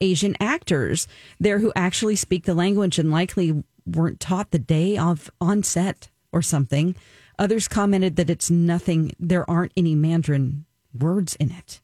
Asian 0.00 0.36
actors 0.38 1.08
there 1.40 1.58
who 1.58 1.72
actually 1.74 2.14
speak 2.14 2.44
the 2.44 2.54
language 2.54 2.96
and 2.96 3.10
likely 3.10 3.64
weren't 3.84 4.20
taught 4.20 4.52
the 4.52 4.58
day 4.58 4.96
of 4.96 5.28
on 5.40 5.64
set 5.64 6.10
or 6.30 6.42
something. 6.42 6.94
Others 7.36 7.66
commented 7.66 8.14
that 8.16 8.30
it's 8.30 8.50
nothing, 8.50 9.12
there 9.18 9.48
aren't 9.50 9.72
any 9.76 9.96
Mandarin 9.96 10.64
words 10.96 11.34
in 11.36 11.50
it. 11.50 11.80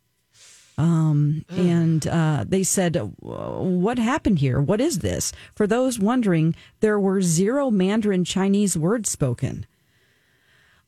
Um, 0.79 1.45
and 1.51 2.07
uh, 2.07 2.45
they 2.49 2.63
said, 2.63 2.97
What 3.19 3.99
happened 3.99 4.39
here? 4.39 4.61
What 4.61 4.81
is 4.81 5.01
this? 5.01 5.33
For 5.55 5.67
those 5.67 5.99
wondering, 5.99 6.55
there 6.79 6.99
were 6.99 7.21
zero 7.21 7.73
Mandarin 7.73 8.25
Chinese 8.25 8.79
words 8.79 9.11
spoken. 9.11 9.67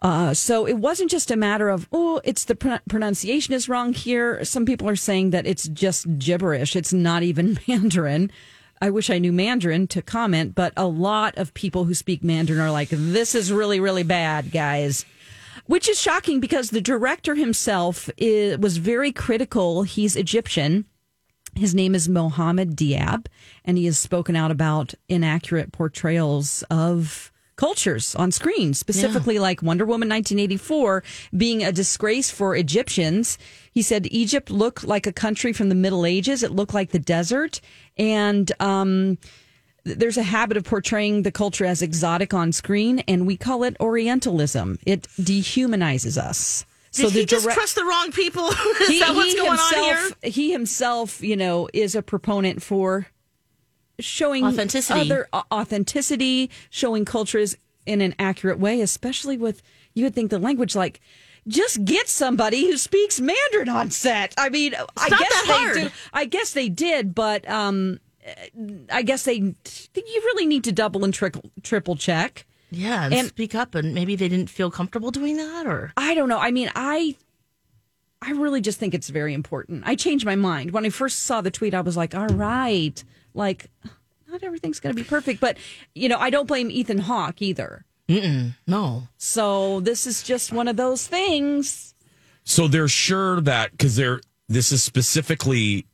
Uh, 0.03 0.35
so 0.35 0.67
it 0.67 0.79
wasn't 0.79 1.11
just 1.11 1.31
a 1.31 1.37
matter 1.37 1.69
of, 1.69 1.89
oh, 1.93 2.21
it's 2.25 2.45
the 2.45 2.57
pron- 2.57 2.81
pronunciation 2.89 3.55
is 3.55 3.69
wrong 3.69 3.93
here. 3.93 4.45
Some 4.45 4.67
people 4.67 4.89
are 4.89 4.97
saying 4.97 5.31
that 5.31 5.47
it's 5.47 5.69
just 5.69 6.19
gibberish. 6.19 6.75
It's 6.75 6.93
not 6.93 7.23
even 7.23 7.59
Mandarin. 7.69 8.31
I 8.81 8.91
wish 8.91 9.11
I 9.11 9.19
knew 9.19 9.33
Mandarin 9.33 9.87
to 9.89 10.03
comment, 10.03 10.57
but 10.57 10.73
a 10.77 10.89
lot 10.89 11.39
of 11.39 11.55
people 11.55 11.85
who 11.85 11.95
speak 11.95 12.25
Mandarin 12.25 12.61
are 12.61 12.73
like, 12.73 12.89
this 12.91 13.37
is 13.37 13.53
really, 13.53 13.79
really 13.79 14.03
bad, 14.03 14.51
guys. 14.51 15.05
Which 15.67 15.89
is 15.89 16.01
shocking 16.01 16.41
because 16.41 16.71
the 16.71 16.81
director 16.81 17.37
himself 17.37 18.11
is, 18.17 18.59
was 18.59 18.79
very 18.79 19.13
critical. 19.13 19.85
He's 19.85 20.17
Egyptian. 20.17 20.85
His 21.55 21.77
name 21.77 21.95
is 21.95 22.09
Mohammed 22.09 22.77
Diab, 22.77 23.27
and 23.65 23.79
he 23.79 23.85
has 23.85 23.99
spoken 23.99 24.35
out 24.35 24.51
about 24.51 24.95
inaccurate 25.09 25.71
portrayals 25.71 26.65
of 26.71 27.32
cultures 27.63 28.17
on 28.17 28.33
screen, 28.33 28.75
specifically 28.75 29.39
like 29.39 29.63
Wonder 29.63 29.85
Woman 29.85 30.09
1984 30.09 31.05
being 31.37 31.63
a 31.63 31.71
disgrace 31.71 32.29
for 32.29 32.57
Egyptians. 32.57 33.39
He 33.71 33.83
said 33.83 34.09
Egypt 34.11 34.51
looked 34.51 34.83
like 34.83 35.07
a 35.07 35.13
country 35.13 35.53
from 35.53 35.69
the 35.69 35.77
Middle 35.77 36.05
Ages. 36.05 36.43
It 36.43 36.51
looked 36.51 36.75
like 36.75 36.91
the 36.91 36.99
desert. 36.99 37.61
And, 37.97 38.51
um, 38.59 39.17
there's 39.85 40.17
a 40.17 40.25
habit 40.25 40.57
of 40.57 40.65
portraying 40.65 41.23
the 41.23 41.31
culture 41.31 41.65
as 41.65 41.83
exotic 41.83 42.35
on 42.35 42.51
screen, 42.51 43.01
and 43.07 43.29
we 43.29 43.37
call 43.37 43.63
it 43.63 43.77
Orientalism. 43.79 44.79
It 44.85 45.03
dehumanizes 45.21 46.19
us. 46.19 46.65
Did 46.93 47.11
he 47.13 47.21
the 47.21 47.27
just 47.27 47.45
direct- 47.45 47.59
trust 47.59 47.75
the 47.77 47.85
wrong 47.85 48.11
people? 48.11 48.49
Is 48.91 49.01
that 49.01 49.15
what's 49.15 49.35
going 49.35 49.59
on 49.59 49.75
here? 49.85 50.11
He 50.31 50.51
himself, 50.51 51.23
you 51.23 51.37
know, 51.37 51.69
is 51.73 51.95
a 51.95 52.03
proponent 52.03 52.61
for 52.61 53.07
showing 54.03 54.45
Authenticity. 54.45 55.01
other 55.01 55.29
uh, 55.33 55.43
authenticity, 55.53 56.51
showing 56.71 57.05
cultures 57.05 57.57
in 57.87 58.01
an 58.01 58.15
accurate 58.19 58.59
way, 58.59 58.81
especially 58.81 59.37
with 59.37 59.63
you 59.95 60.05
would 60.05 60.15
think 60.15 60.31
the 60.31 60.39
language 60.39 60.75
like 60.77 61.01
just 61.49 61.85
get 61.85 62.09
somebody 62.09 62.67
who 62.71 62.77
speaks 62.77 63.21
Mandarin 63.21 63.69
on 63.69 63.91
set. 63.91 64.33
I 64.39 64.49
mean, 64.49 64.75
I 64.97 65.09
not 65.09 65.19
guess 65.19 65.43
they 65.47 65.53
hard. 65.53 65.75
do. 65.77 65.91
I 66.13 66.25
guess 66.27 66.53
they 66.53 66.69
did, 66.69 67.15
but 67.15 67.49
um, 67.51 67.99
I 68.91 69.03
guess 69.03 69.25
they 69.25 69.35
you 69.35 69.55
really 69.97 70.47
need 70.47 70.63
to 70.65 70.73
double 70.73 71.05
and 71.05 71.13
triple 71.13 71.51
triple 71.63 71.97
check. 71.97 72.47
Yeah, 72.71 73.05
and, 73.05 73.13
And- 73.15 73.29
speak 73.29 73.55
up, 73.55 73.75
and 73.75 73.93
maybe 73.95 74.17
they 74.17 74.29
didn't 74.29 74.49
feel 74.49 74.71
comfortable 74.71 75.11
doing 75.11 75.37
that, 75.37 75.67
or 75.67 75.93
I 75.97 76.15
don't 76.15 76.29
know. 76.29 76.39
I 76.39 76.51
mean, 76.53 76.71
I 76.75 77.17
I 78.33 78.41
really 78.41 78.63
just 78.63 78.79
think 78.79 78.95
it's 78.95 79.11
very 79.11 79.35
important. 79.35 79.83
I 79.87 79.95
changed 79.95 80.25
my 80.25 80.37
mind. 80.37 80.71
When 80.71 80.87
I 80.87 80.89
first 80.89 81.25
saw 81.25 81.43
the 81.43 81.51
tweet, 81.51 81.75
I 81.75 81.83
was 81.83 81.99
like, 81.99 82.15
all 82.15 82.29
right, 82.29 83.03
like 83.35 83.67
not 84.27 84.43
everything's 84.43 84.81
going 84.81 84.97
to 84.97 85.03
be 85.03 85.07
perfect, 85.07 85.39
but 85.39 85.59
you 85.95 86.09
know, 86.09 86.19
I 86.19 86.31
don't 86.31 86.49
blame 86.49 86.71
Ethan 86.71 86.99
Hawke 86.99 87.43
either. 87.43 87.85
no. 88.09 89.09
So 89.19 89.81
this 89.81 90.07
is 90.07 90.23
just 90.23 90.51
one 90.51 90.67
of 90.67 90.77
those 90.77 91.07
things. 91.07 91.95
So 92.45 92.69
they're 92.69 92.89
sure 92.89 93.43
that 93.43 93.73
because 93.73 93.97
they're 93.97 94.21
this 94.49 94.73
is 94.73 94.83
specifically 94.83 95.87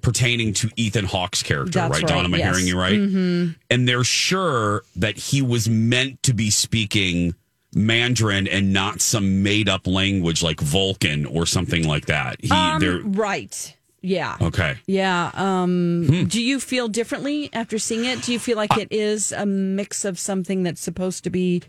pertaining 0.00 0.54
to 0.54 0.70
Ethan 0.76 1.04
Hawke's 1.04 1.42
character, 1.42 1.72
That's 1.72 2.00
right? 2.00 2.06
Dawn, 2.06 2.24
am 2.24 2.34
I 2.34 2.38
yes. 2.38 2.56
hearing 2.56 2.66
you 2.68 2.78
right? 2.78 2.98
Mm-hmm. 2.98 3.52
And 3.70 3.88
they're 3.88 4.04
sure 4.04 4.82
that 4.96 5.16
he 5.16 5.42
was 5.42 5.68
meant 5.68 6.22
to 6.22 6.32
be 6.32 6.48
speaking 6.50 7.34
Mandarin 7.76 8.48
and 8.48 8.72
not 8.72 9.00
some 9.00 9.42
made 9.42 9.68
up 9.68 9.86
language 9.86 10.42
like 10.42 10.60
Vulcan 10.60 11.26
or 11.26 11.46
something 11.46 11.86
like 11.86 12.06
that. 12.06 12.36
He, 12.40 12.48
they're 12.80 13.00
Right. 13.04 13.76
Yeah. 14.00 14.36
okay. 14.40 14.76
Yeah. 14.86 15.30
Um, 15.34 16.06
Hmm. 16.06 16.24
Do 16.24 16.40
you 16.42 16.58
feel 16.60 16.88
differently 16.88 17.50
after 17.52 17.78
seeing 17.78 18.04
it? 18.04 18.22
Do 18.22 18.32
you 18.32 18.38
feel 18.38 18.56
like 18.56 18.76
it 18.78 18.88
is 18.90 19.32
a 19.32 19.44
mix 19.44 20.04
of 20.04 20.18
something 20.18 20.62
that's 20.62 20.80
supposed 20.80 21.24
to 21.24 21.30
be? 21.30 21.62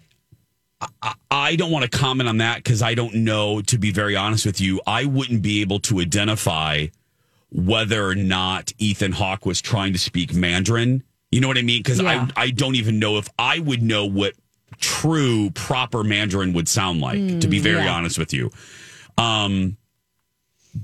I 1.32 1.56
don't 1.56 1.72
want 1.72 1.90
to 1.92 1.98
comment 1.98 2.30
on 2.30 2.38
that 2.38 2.58
because 2.58 2.82
I 2.84 2.94
don't 2.94 3.16
know. 3.16 3.62
To 3.62 3.78
be 3.80 3.92
very 3.92 4.16
honest 4.16 4.46
with 4.46 4.62
you, 4.62 4.80
I 4.86 5.06
wouldn't 5.06 5.42
be 5.42 5.62
able 5.62 5.80
to 5.82 6.00
identify 6.00 6.88
whether 7.50 8.06
or 8.08 8.14
not 8.14 8.72
Ethan 8.78 9.14
Hawke 9.14 9.46
was 9.46 9.60
trying 9.60 9.94
to 9.94 10.00
speak 10.00 10.34
Mandarin. 10.36 11.02
You 11.32 11.42
know 11.42 11.48
what 11.48 11.58
I 11.58 11.64
mean? 11.64 11.82
Because 11.82 12.00
Yeah. 12.00 12.28
I 12.38 12.44
I 12.44 12.50
don't 12.52 12.76
even 12.76 13.00
know 13.00 13.18
if 13.18 13.28
I 13.40 13.58
would 13.58 13.82
know 13.82 14.06
what 14.06 14.34
true 14.80 15.50
proper 15.52 16.04
Mandarin 16.04 16.54
would 16.54 16.68
sound 16.68 17.02
like. 17.02 17.40
to 17.42 17.48
be 17.48 17.60
very 17.60 17.82
Mm, 17.82 17.86
yeah. 17.86 17.94
honest 17.94 18.18
with 18.20 18.34
you, 18.34 18.52
um, 19.18 19.78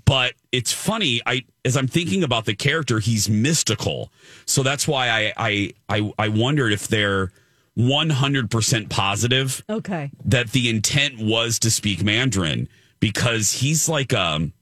but 0.06 0.34
it's 0.52 0.72
funny. 0.72 1.22
I 1.26 1.44
as 1.66 1.78
I'm 1.78 1.88
thinking 1.88 2.24
about 2.24 2.46
the 2.46 2.56
character, 2.56 3.00
he's 3.00 3.30
mystical, 3.30 4.12
so 4.46 4.64
that's 4.64 4.88
why 4.88 5.10
I 5.10 5.34
I 5.38 5.74
I, 5.90 6.14
I 6.18 6.28
wondered 6.30 6.74
if 6.74 6.88
they're 6.88 7.32
100 7.76 8.50
percent 8.52 8.90
positive 8.90 9.64
Okay. 9.70 10.12
that 10.26 10.52
the 10.52 10.70
intent 10.70 11.20
was 11.20 11.60
to 11.60 11.72
speak 11.72 12.04
Mandarin 12.04 12.68
because 13.00 13.52
he's 13.54 13.88
like 13.90 14.14
um 14.14 14.54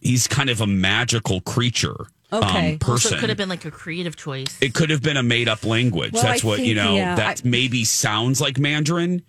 he's 0.00 0.26
kind 0.26 0.50
of 0.50 0.60
a 0.60 0.66
magical 0.66 1.40
creature. 1.40 2.06
Okay. 2.32 2.72
Um, 2.74 2.78
Also, 2.82 2.92
person. 2.92 3.14
it 3.14 3.20
could 3.20 3.28
have 3.28 3.38
been 3.38 3.48
like 3.48 3.64
a 3.64 3.70
creative 3.70 4.16
choice. 4.16 4.58
it 4.60 4.74
could 4.74 4.90
have 4.90 5.02
been 5.02 5.16
a 5.16 5.22
made 5.22 5.48
up 5.48 5.64
language. 5.64 6.12
Well, 6.12 6.22
That's 6.22 6.44
I 6.44 6.46
what 6.46 6.60
you 6.60 6.74
know. 6.74 6.94
yeah, 6.94 7.14
that 7.14 7.42
I- 7.44 7.48
maybe 7.48 7.84
sounds 7.84 8.40
like 8.40 8.58
Mandarin. 8.58 9.22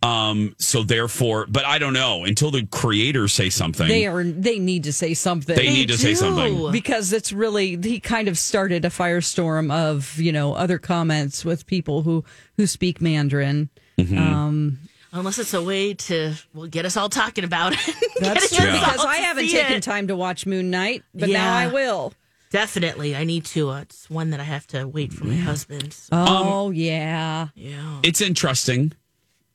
Um, 0.00 0.54
so 0.58 0.84
therefore, 0.84 1.46
but 1.48 1.64
I 1.64 1.78
don't 1.78 1.92
know 1.92 2.22
until 2.24 2.52
the 2.52 2.64
creators 2.66 3.32
say 3.32 3.50
something. 3.50 3.88
They 3.88 4.06
are. 4.06 4.22
They 4.22 4.60
need 4.60 4.84
to 4.84 4.92
say 4.92 5.12
something. 5.12 5.56
They 5.56 5.70
need 5.70 5.88
to 5.88 5.98
say 5.98 6.14
something. 6.14 6.70
because 6.70 7.12
it's 7.12 7.32
really 7.32 7.76
he 7.82 7.98
kind 7.98 8.28
of 8.28 8.38
started 8.38 8.84
a 8.84 8.90
firestorm 8.90 9.72
of 9.72 10.16
you 10.20 10.30
know 10.30 10.54
other 10.54 10.78
comments 10.78 11.44
with 11.44 11.66
people 11.66 12.02
who 12.02 12.24
who 12.56 12.66
speak 12.68 13.00
Mandarin. 13.00 13.70
Mm-hmm. 13.98 14.18
Um, 14.18 14.78
Unless 15.10 15.40
it's 15.40 15.54
a 15.54 15.62
way 15.62 15.94
to 15.94 16.34
well 16.54 16.68
get 16.68 16.84
us 16.84 16.96
all 16.96 17.08
talking 17.08 17.42
about 17.42 17.72
it. 17.72 17.94
that's 18.20 18.54
true 18.54 18.70
because 18.70 19.04
I 19.04 19.16
haven't 19.16 19.48
taken 19.48 19.78
it. 19.78 19.82
time 19.82 20.06
to 20.08 20.16
watch 20.16 20.46
Moon 20.46 20.70
Knight, 20.70 21.02
but 21.12 21.28
now 21.28 21.56
I 21.56 21.66
will. 21.66 22.12
Definitely, 22.50 23.14
I 23.14 23.24
need 23.24 23.44
to. 23.46 23.70
Uh, 23.70 23.80
it's 23.82 24.08
one 24.08 24.30
that 24.30 24.40
I 24.40 24.44
have 24.44 24.66
to 24.68 24.86
wait 24.88 25.12
for 25.12 25.24
my 25.26 25.34
husband. 25.36 25.92
So, 25.92 26.08
Oh 26.12 26.70
yeah, 26.70 27.48
yeah. 27.54 28.00
it's 28.02 28.20
interesting. 28.20 28.92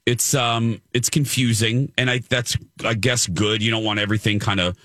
It's 0.05 0.33
um 0.33 0.81
it's 0.93 1.09
confusing 1.09 1.91
and 1.97 2.09
I 2.09 2.19
that's 2.19 2.57
I 2.83 2.93
guess 2.93 3.25
good. 3.27 3.63
You 3.63 3.71
don't 3.71 3.83
want 3.85 3.99
everything 3.99 4.37
kind 4.39 4.59
of 4.59 4.77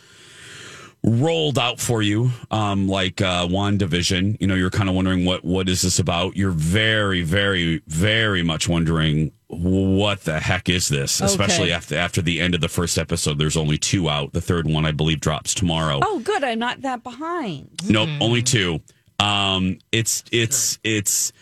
rolled 1.09 1.59
out 1.59 1.81
for 1.81 2.03
you 2.03 2.31
um 2.51 2.87
like 2.89 3.21
uh 3.23 3.47
WandaVision 3.47 4.37
you 4.41 4.47
know 4.47 4.55
you're 4.55 4.71
kind 4.71 4.89
of 4.89 4.95
wondering 4.95 5.25
what 5.25 5.45
what 5.45 5.69
is 5.69 5.83
this 5.83 5.99
about 5.99 6.37
you're 6.37 6.51
very 6.51 7.23
very 7.23 7.83
very 7.87 8.43
much 8.43 8.69
wondering 8.69 9.33
what 9.47 10.21
the 10.25 10.39
heck 10.39 10.69
is 10.69 10.89
this 10.89 11.21
especially 11.23 11.73
after 11.73 11.97
after 11.97 12.21
the 12.21 12.41
end 12.41 12.55
of 12.55 12.61
the 12.61 12.69
first 12.69 12.99
episode 12.99 13.39
there's 13.39 13.57
only 13.57 13.79
two 13.79 14.09
out 14.11 14.33
the 14.35 14.41
third 14.41 14.67
one 14.67 14.85
i 14.85 14.93
believe 14.93 15.21
drops 15.21 15.55
tomorrow 15.55 16.01
Oh 16.03 16.21
good, 16.21 16.45
I'm 16.45 16.59
not 16.59 16.83
that 16.83 17.03
behind. 17.03 17.71
Nope, 17.89 18.09
only 18.21 18.43
two. 18.43 18.81
Um, 19.21 19.79
it's 19.93 20.25
it's 20.31 20.79
it's 20.85 21.33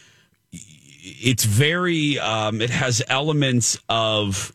it's 0.52 1.44
very. 1.44 2.18
Um, 2.18 2.60
it 2.60 2.70
has 2.70 3.02
elements 3.08 3.78
of 3.88 4.54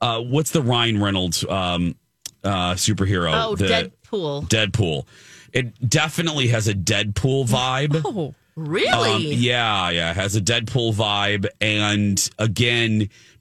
uh, 0.00 0.20
what's 0.20 0.50
the 0.50 0.62
Ryan 0.62 1.02
Reynolds 1.02 1.44
um, 1.48 1.96
uh, 2.42 2.74
superhero? 2.74 3.32
Oh, 3.34 3.56
the 3.56 3.90
Deadpool. 4.14 4.48
Deadpool. 4.48 5.06
It 5.52 5.88
definitely 5.88 6.48
has 6.48 6.68
a 6.68 6.74
Deadpool 6.74 7.48
vibe. 7.48 8.02
Oh 8.04 8.34
Really? 8.56 9.10
Um, 9.10 9.22
yeah, 9.22 9.90
yeah, 9.90 10.10
it 10.12 10.16
has 10.16 10.36
a 10.36 10.40
Deadpool 10.40 10.94
vibe, 10.94 11.46
and 11.60 12.30
again, 12.38 13.10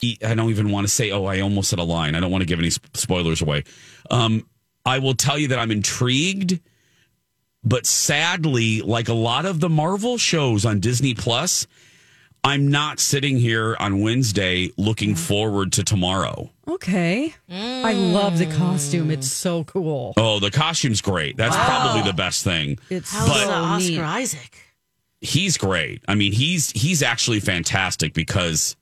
he- 0.00 0.18
I 0.24 0.34
don't 0.34 0.50
even 0.50 0.70
want 0.70 0.86
to 0.86 0.92
say. 0.92 1.10
Oh, 1.10 1.24
I 1.24 1.40
almost 1.40 1.70
said 1.70 1.78
a 1.78 1.84
line. 1.84 2.14
I 2.14 2.20
don't 2.20 2.30
want 2.30 2.42
to 2.42 2.46
give 2.46 2.58
any 2.58 2.70
spoilers 2.70 3.42
away. 3.42 3.64
Um, 4.10 4.46
I 4.84 4.98
will 4.98 5.14
tell 5.14 5.38
you 5.38 5.48
that 5.48 5.58
I'm 5.58 5.70
intrigued, 5.70 6.60
but 7.64 7.86
sadly, 7.86 8.82
like 8.82 9.08
a 9.08 9.14
lot 9.14 9.44
of 9.46 9.60
the 9.60 9.68
Marvel 9.68 10.18
shows 10.18 10.64
on 10.64 10.80
Disney 10.80 11.14
Plus, 11.14 11.66
I'm 12.44 12.68
not 12.70 13.00
sitting 13.00 13.38
here 13.38 13.76
on 13.80 14.00
Wednesday 14.02 14.70
looking 14.76 15.16
forward 15.16 15.72
to 15.72 15.82
tomorrow. 15.82 16.50
Okay. 16.68 17.34
I 17.50 17.92
love 17.92 18.38
the 18.38 18.46
costume. 18.46 19.10
It's 19.10 19.30
so 19.30 19.64
cool. 19.64 20.14
Oh, 20.16 20.38
the 20.38 20.52
costume's 20.52 21.00
great. 21.00 21.36
That's 21.36 21.56
probably 21.56 22.02
the 22.02 22.12
best 22.16 22.44
thing. 22.44 22.78
It's 22.88 23.10
How's 23.12 23.26
so 23.42 23.50
uh, 23.50 23.54
Oscar 23.62 23.90
neat. 23.90 23.98
Isaac? 23.98 24.58
He's 25.20 25.56
great. 25.58 26.04
I 26.06 26.14
mean, 26.14 26.32
he's 26.32 26.70
he's 26.70 27.02
actually 27.02 27.40
fantastic 27.40 28.12
because 28.12 28.76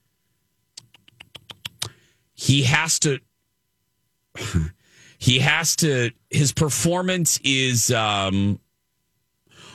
he 2.34 2.62
has 2.64 2.98
to 2.98 3.18
he 5.18 5.38
has 5.38 5.76
to 5.76 6.10
his 6.30 6.52
performance 6.52 7.38
is 7.44 7.90
um 7.92 8.58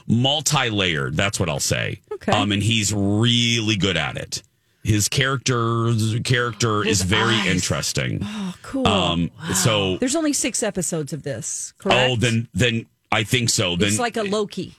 multi-layered 0.07 1.15
that's 1.15 1.39
what 1.39 1.49
i'll 1.49 1.59
say 1.59 2.01
Okay. 2.11 2.31
um 2.31 2.51
and 2.51 2.61
he's 2.63 2.93
really 2.93 3.75
good 3.77 3.95
at 3.95 4.17
it 4.17 4.41
his 4.83 5.07
character 5.07 5.91
character 6.23 6.85
is 6.85 7.01
very 7.03 7.35
eyes. 7.35 7.47
interesting 7.47 8.19
Oh, 8.23 8.55
cool. 8.63 8.87
um 8.87 9.29
so 9.53 9.97
There's 9.97 10.15
only 10.15 10.33
six 10.33 10.63
episodes 10.63 11.13
of 11.13 11.23
this, 11.23 11.73
correct? 11.77 12.09
oh 12.11 12.15
then 12.15 12.47
then 12.53 12.85
i 13.11 13.23
think 13.23 13.49
so 13.49 13.75
then 13.75 13.89
it's 13.89 13.99
like 13.99 14.17
a 14.17 14.23
Loki. 14.23 14.73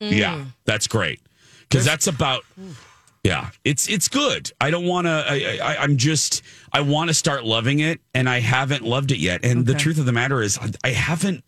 yeah, 0.00 0.44
that's 0.64 0.86
great 0.88 1.20
because 1.68 1.84
that's 1.84 2.06
about. 2.06 2.44
Yeah, 3.26 3.50
it's 3.64 3.88
it's 3.88 4.06
good. 4.06 4.52
I 4.60 4.70
don't 4.70 4.86
want 4.86 5.08
to. 5.08 5.24
I, 5.28 5.58
I 5.60 5.76
I'm 5.78 5.96
just. 5.96 6.42
I 6.72 6.80
want 6.82 7.08
to 7.08 7.14
start 7.14 7.44
loving 7.44 7.80
it, 7.80 8.00
and 8.14 8.28
I 8.28 8.38
haven't 8.38 8.84
loved 8.84 9.10
it 9.10 9.18
yet. 9.18 9.44
And 9.44 9.66
the 9.66 9.74
truth 9.74 9.98
of 9.98 10.06
the 10.06 10.12
matter 10.12 10.42
is, 10.42 10.58
I, 10.58 10.70
I 10.84 10.90
haven't. 10.90 11.44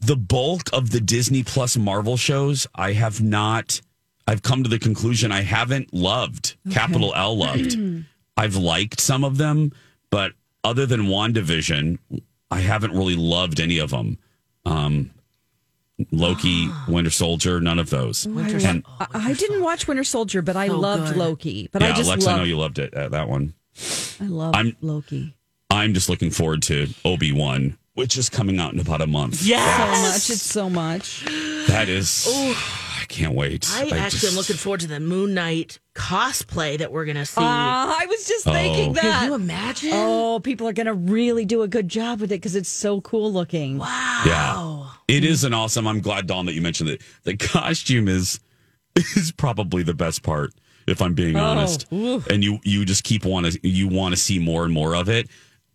The 0.00 0.16
bulk 0.16 0.70
of 0.72 0.90
the 0.90 1.00
Disney 1.00 1.42
Plus 1.42 1.76
Marvel 1.78 2.18
shows, 2.18 2.66
I 2.74 2.92
have 2.92 3.22
not. 3.22 3.80
I've 4.26 4.42
come 4.42 4.62
to 4.62 4.68
the 4.68 4.78
conclusion 4.78 5.32
I 5.32 5.40
haven't 5.40 5.94
loved. 5.94 6.56
Capital 6.70 7.14
L 7.14 7.36
loved. 7.36 7.78
I've 8.36 8.56
liked 8.56 9.00
some 9.00 9.24
of 9.24 9.38
them, 9.38 9.72
but 10.10 10.32
other 10.64 10.84
than 10.84 11.02
WandaVision, 11.02 11.98
I 12.50 12.60
haven't 12.60 12.92
really 12.92 13.16
loved 13.16 13.58
any 13.58 13.78
of 13.78 13.90
them. 13.90 14.18
Um, 14.66 15.10
Loki, 16.10 16.68
Winter 16.88 17.10
Soldier, 17.10 17.60
none 17.60 17.78
of 17.78 17.90
those. 17.90 18.26
And 18.26 18.84
I, 19.00 19.06
I 19.14 19.32
didn't 19.34 19.62
watch 19.62 19.86
Winter 19.88 20.04
Soldier, 20.04 20.42
but 20.42 20.56
I 20.56 20.68
So 20.68 20.78
loved 20.78 21.08
good. 21.08 21.16
Loki. 21.16 21.68
But 21.72 21.82
yeah, 21.82 21.88
I 21.88 21.92
just 21.92 22.08
Lex, 22.10 22.24
love, 22.26 22.34
I 22.34 22.38
know 22.38 22.44
you 22.44 22.58
loved 22.58 22.78
it. 22.78 22.92
Uh, 22.94 23.08
that 23.10 23.28
one. 23.28 23.54
I 24.20 24.24
love 24.24 24.54
I'm- 24.54 24.76
Loki 24.80 25.34
I'm 25.72 25.94
just 25.94 26.08
looking 26.08 26.30
forward 26.32 26.62
to 26.64 26.88
Obi 27.04 27.30
Wan, 27.30 27.78
which 27.94 28.18
is 28.18 28.28
coming 28.28 28.58
out 28.58 28.72
in 28.74 28.80
about 28.80 29.00
a 29.00 29.06
month. 29.06 29.44
Yes, 29.44 29.62
so 29.94 30.02
much. 30.02 30.30
It's 30.30 30.42
so 30.42 30.68
much. 30.68 31.24
That 31.68 31.88
is. 31.88 32.26
I 32.28 33.04
can't 33.06 33.34
wait. 33.34 33.68
I 33.72 33.82
actually 33.82 33.98
just- 34.00 34.24
am 34.32 34.34
looking 34.34 34.56
forward 34.56 34.80
to 34.80 34.88
the 34.88 34.98
Moon 34.98 35.32
Knight 35.32 35.78
cosplay 35.94 36.76
that 36.78 36.90
we're 36.90 37.04
gonna 37.04 37.24
see. 37.24 37.40
Ah, 37.40 37.96
I 38.00 38.06
was 38.06 38.26
just 38.26 38.44
thinking 38.46 38.94
that. 38.94 39.02
Can 39.02 39.28
you 39.28 39.34
imagine? 39.34 39.90
Oh, 39.92 40.40
people 40.40 40.66
are 40.66 40.72
going 40.72 40.86
to 40.86 40.94
really 40.94 41.44
do 41.44 41.62
a 41.62 41.68
good 41.68 41.88
job 41.88 42.20
with 42.20 42.32
it 42.32 42.36
because 42.36 42.56
it's 42.56 42.68
so 42.68 43.00
cool 43.00 43.32
looking. 43.32 43.78
wow. 43.78 44.22
Yeah, 44.26 44.79
it 45.10 45.24
is 45.24 45.44
an 45.44 45.52
awesome. 45.54 45.86
I'm 45.86 46.00
glad, 46.00 46.26
Dawn, 46.26 46.46
that 46.46 46.54
you 46.54 46.62
mentioned 46.62 46.90
it. 46.90 47.02
The 47.24 47.36
costume 47.36 48.08
is 48.08 48.40
is 48.96 49.32
probably 49.32 49.82
the 49.82 49.94
best 49.94 50.22
part, 50.22 50.52
if 50.86 51.00
I'm 51.02 51.14
being 51.14 51.36
honest. 51.36 51.86
And 51.92 52.42
you 52.44 52.58
you 52.64 52.84
just 52.84 53.04
keep 53.04 53.24
want 53.24 53.46
to 53.46 53.68
you 53.68 53.88
want 53.88 54.14
to 54.14 54.20
see 54.20 54.38
more 54.38 54.64
and 54.64 54.72
more 54.72 54.94
of 54.94 55.08
it. 55.08 55.28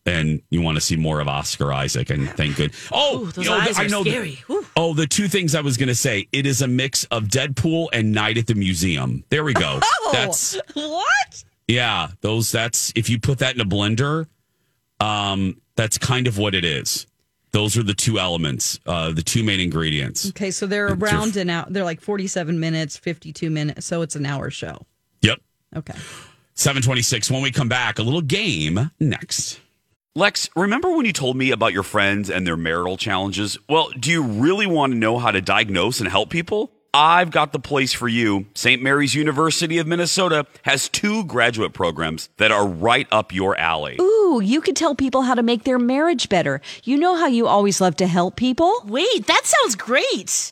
And 0.08 0.44
you 0.52 0.62
want 0.62 0.76
to 0.76 0.82
see 0.82 0.96
more 0.98 1.20
of 1.20 1.28
Oscar 1.28 1.74
Isaac, 1.74 2.12
and 2.12 2.30
thank 2.30 2.58
good. 2.58 2.74
Oh, 2.92 3.22
Ooh, 3.24 3.26
those 3.32 3.46
you 3.46 3.50
know, 3.50 3.58
eyes 3.58 3.80
I 3.80 3.86
are 3.86 3.90
know 3.90 4.04
the- 4.04 4.12
scary. 4.12 4.44
Whew. 4.46 4.64
Oh, 4.76 4.94
the 4.94 5.08
two 5.08 5.28
things 5.28 5.56
I 5.56 5.62
was 5.62 5.78
going 5.78 5.88
to 5.88 5.96
say. 5.96 6.28
It 6.32 6.46
is 6.46 6.62
a 6.62 6.68
mix 6.68 7.06
of 7.06 7.24
Deadpool 7.24 7.88
and 7.92 8.12
Night 8.12 8.38
at 8.38 8.46
the 8.46 8.54
Museum. 8.54 9.24
There 9.30 9.44
we 9.44 9.54
go. 9.54 9.80
Oh, 10.08 10.10
That's 10.14 10.60
What? 10.76 11.44
yeah. 11.68 12.10
Those. 12.22 12.52
That's 12.52 12.94
if 12.96 13.10
you 13.10 13.20
put 13.20 13.40
that 13.40 13.56
in 13.56 13.62
a 13.62 13.66
blender. 13.66 14.28
Um, 15.00 15.60
that's 15.76 15.98
kind 15.98 16.28
of 16.28 16.38
what 16.38 16.54
it 16.54 16.64
is. 16.64 17.08
Those 17.56 17.78
are 17.78 17.84
the 17.84 17.94
two 17.94 18.20
elements, 18.20 18.82
uh, 18.86 19.14
the 19.14 19.22
two 19.22 19.42
main 19.42 19.62
ingredients. 19.62 20.28
Okay, 20.32 20.52
so 20.52 20.68
they're 20.68 20.88
It's 20.90 21.00
your- 21.00 21.10
around 21.10 21.38
an 21.38 21.50
hour. 21.50 21.66
They're 21.70 21.86
like 21.86 22.02
47 22.02 22.60
minutes, 22.60 22.98
52 22.98 23.50
minutes. 23.50 23.86
So 23.86 24.02
it's 24.02 24.18
an 24.18 24.26
hour 24.26 24.50
show. 24.50 24.86
Yep. 25.22 25.40
Okay. 25.78 25.94
Seven 26.54 26.82
twenty 26.82 27.02
six. 27.02 27.32
When 27.32 27.42
we 27.42 27.52
come 27.52 27.70
back, 27.70 27.98
a 27.98 28.04
little 28.04 28.20
game 28.22 28.92
next. 29.00 29.60
Lex, 30.16 30.50
remember 30.56 30.92
when 30.96 31.06
you 31.06 31.14
told 31.14 31.38
me 31.38 31.52
about 31.52 31.72
your 31.72 31.84
friends 31.84 32.30
and 32.30 32.46
their 32.46 32.58
marital 32.58 32.98
challenges? 32.98 33.58
Well, 33.70 33.90
do 34.00 34.12
you 34.12 34.22
really 34.24 34.66
want 34.66 34.92
to 34.94 34.98
know 35.00 35.18
how 35.18 35.32
to 35.32 35.42
diagnose 35.42 36.02
and 36.02 36.10
help 36.10 36.30
people? 36.30 36.72
I've 36.94 37.30
got 37.32 37.52
the 37.52 37.60
place 37.60 37.92
for 37.92 38.08
you. 38.08 38.46
St. 38.54 38.82
Mary's 38.82 39.14
University 39.16 39.78
of 39.80 39.88
Minnesota 39.88 40.46
has 40.64 40.88
two 40.88 41.26
graduate 41.26 41.74
programs 41.74 42.30
that 42.38 42.52
are 42.54 42.66
right 42.66 43.06
up 43.12 43.34
your 43.34 43.58
alley. 43.58 43.98
Ooh, 44.00 44.15
you 44.26 44.62
could 44.62 44.76
tell 44.76 44.96
people 44.96 45.22
how 45.22 45.36
to 45.36 45.44
make 45.44 45.64
their 45.64 45.80
marriage 45.80 46.30
better. 46.30 46.62
You 46.84 46.98
know 46.98 47.16
how 47.16 47.28
you 47.28 47.48
always 47.48 47.80
love 47.80 47.96
to 47.98 48.08
help 48.08 48.36
people. 48.36 48.74
Wait, 48.86 49.28
that 49.28 49.44
sounds 49.46 49.76
great. 49.76 50.52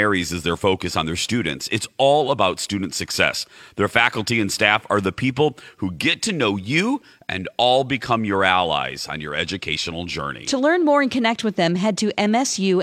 is 0.01 0.43
their 0.43 0.57
focus 0.57 0.95
on 0.95 1.05
their 1.05 1.15
students. 1.15 1.69
It's 1.71 1.87
all 1.97 2.31
about 2.31 2.59
student 2.59 2.95
success. 2.95 3.45
Their 3.75 3.87
faculty 3.87 4.41
and 4.41 4.51
staff 4.51 4.85
are 4.89 4.99
the 4.99 5.11
people 5.11 5.57
who 5.77 5.91
get 5.91 6.23
to 6.23 6.31
know 6.31 6.57
you 6.57 7.01
and 7.29 7.47
all 7.57 7.83
become 7.83 8.25
your 8.25 8.43
allies 8.43 9.07
on 9.07 9.21
your 9.21 9.35
educational 9.35 10.05
journey. 10.05 10.45
To 10.45 10.57
learn 10.57 10.83
more 10.83 11.03
and 11.03 11.11
connect 11.11 11.43
with 11.43 11.55
them, 11.55 11.75
head 11.75 11.97
to 11.99 12.07
msumn.edu 12.17 12.81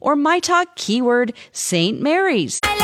or 0.00 0.16
my 0.16 0.40
talk 0.40 0.74
keyword 0.76 1.34
St. 1.52 2.00
Mary's. 2.00 2.58
And 2.64 2.78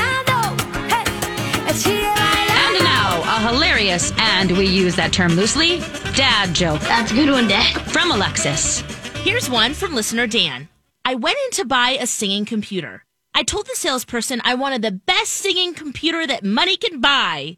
now, 2.84 3.22
a 3.24 3.40
hilarious, 3.50 4.12
and 4.18 4.50
we 4.52 4.66
use 4.66 4.94
that 4.96 5.12
term 5.12 5.32
loosely, 5.32 5.78
dad 6.14 6.54
joke. 6.54 6.80
That's 6.82 7.12
a 7.12 7.14
good 7.14 7.30
one, 7.30 7.48
Dad. 7.48 7.80
From 7.90 8.10
Alexis. 8.10 8.80
Here's 9.22 9.48
one 9.48 9.74
from 9.74 9.94
listener 9.94 10.26
Dan. 10.26 10.68
I 11.08 11.14
went 11.14 11.38
in 11.46 11.52
to 11.52 11.64
buy 11.64 11.92
a 11.92 12.06
singing 12.06 12.44
computer. 12.44 13.06
I 13.34 13.42
told 13.42 13.66
the 13.66 13.74
salesperson 13.74 14.42
I 14.44 14.54
wanted 14.54 14.82
the 14.82 14.90
best 14.92 15.32
singing 15.32 15.72
computer 15.72 16.26
that 16.26 16.44
money 16.44 16.76
can 16.76 17.00
buy. 17.00 17.56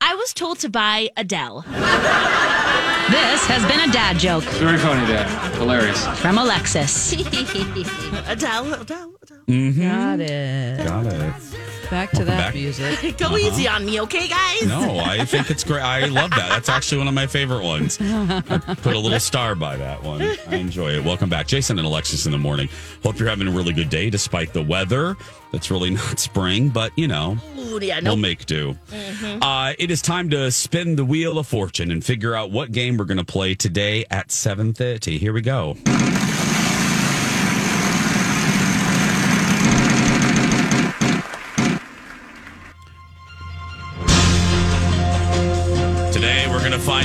I 0.00 0.14
was 0.14 0.32
told 0.32 0.60
to 0.60 0.70
buy 0.70 1.10
Adele. 1.14 1.60
This 3.10 3.44
has 3.48 3.62
been 3.70 3.86
a 3.86 3.92
dad 3.92 4.18
joke 4.18 4.44
Very 4.44 4.78
funny, 4.78 5.06
Dad. 5.06 5.28
Hilarious. 5.56 6.06
from 6.20 6.38
Alexis. 6.38 7.12
Adele, 8.26 8.72
Adele, 8.80 9.13
Adele. 9.24 9.72
Got 9.72 10.20
it. 10.20 10.86
Got 10.86 11.06
it. 11.06 11.34
Back 11.90 12.10
to 12.12 12.18
Welcome 12.18 12.26
that 12.26 12.38
back. 12.38 12.54
music. 12.54 13.16
Go 13.18 13.36
easy 13.36 13.68
on 13.68 13.84
me, 13.84 14.00
okay, 14.00 14.26
guys? 14.26 14.66
No, 14.66 14.98
I 14.98 15.24
think 15.24 15.50
it's 15.50 15.62
great. 15.64 15.82
I 15.82 16.06
love 16.06 16.30
that. 16.30 16.48
That's 16.48 16.68
actually 16.68 16.98
one 16.98 17.08
of 17.08 17.14
my 17.14 17.26
favorite 17.26 17.62
ones. 17.62 17.98
I 18.00 18.40
put 18.82 18.94
a 18.96 18.98
little 18.98 19.20
star 19.20 19.54
by 19.54 19.76
that 19.76 20.02
one. 20.02 20.22
I 20.22 20.56
enjoy 20.56 20.92
it. 20.92 21.04
Welcome 21.04 21.28
back, 21.28 21.46
Jason 21.46 21.78
and 21.78 21.86
Alexis 21.86 22.24
in 22.26 22.32
the 22.32 22.38
morning. 22.38 22.68
Hope 23.02 23.18
you're 23.18 23.28
having 23.28 23.48
a 23.48 23.50
really 23.50 23.72
good 23.74 23.90
day 23.90 24.08
despite 24.10 24.52
the 24.54 24.62
weather. 24.62 25.14
It's 25.52 25.70
really 25.70 25.90
not 25.94 26.18
spring, 26.18 26.70
but 26.70 26.90
you 26.96 27.06
know, 27.06 27.36
Ooh, 27.58 27.78
yeah, 27.80 28.00
we'll 28.02 28.16
make 28.16 28.46
do. 28.46 28.76
Uh, 29.42 29.74
it 29.78 29.90
is 29.90 30.00
time 30.02 30.30
to 30.30 30.50
spin 30.50 30.96
the 30.96 31.04
wheel 31.04 31.38
of 31.38 31.46
fortune 31.46 31.90
and 31.90 32.02
figure 32.04 32.34
out 32.34 32.50
what 32.50 32.72
game 32.72 32.96
we're 32.96 33.04
going 33.04 33.18
to 33.18 33.24
play 33.24 33.54
today 33.54 34.04
at 34.10 34.28
7.30. 34.28 35.18
Here 35.18 35.32
we 35.34 35.42
go. 35.42 35.76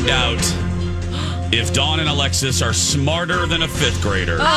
Find 0.09 0.39
out 0.39 1.53
if 1.53 1.73
Dawn 1.73 1.99
and 1.99 2.09
Alexis 2.09 2.61
are 2.61 2.73
smarter 2.73 3.45
than 3.45 3.63
a 3.63 3.67
fifth 3.67 4.01
grader. 4.01 4.37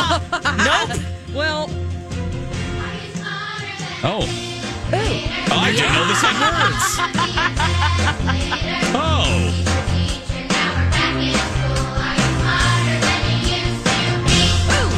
Nope. 0.64 1.00
Well, 1.34 1.68
Oh. 4.04 4.26
Oh, 4.94 5.58
I 5.58 5.72
didn't 5.72 5.92
know 5.94 6.06
this 6.08 6.20
had 6.20 6.36
words. 6.42 6.98
Oh. 8.94 9.48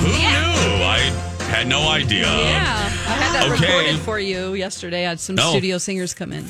Who 0.00 0.10
oh, 0.10 0.18
knew? 0.18 0.84
I 0.84 0.98
had 1.50 1.66
no 1.68 1.88
idea. 1.88 2.22
yeah. 2.22 2.90
I 3.06 3.16
had 3.16 3.34
that 3.34 3.50
Okay. 3.52 3.66
recorded 3.66 4.00
for 4.00 4.18
you 4.18 4.54
yesterday. 4.54 5.06
I 5.06 5.10
had 5.10 5.20
some 5.20 5.36
Oh. 5.38 5.50
studio 5.50 5.78
singers 5.78 6.12
come 6.14 6.32
in. 6.32 6.44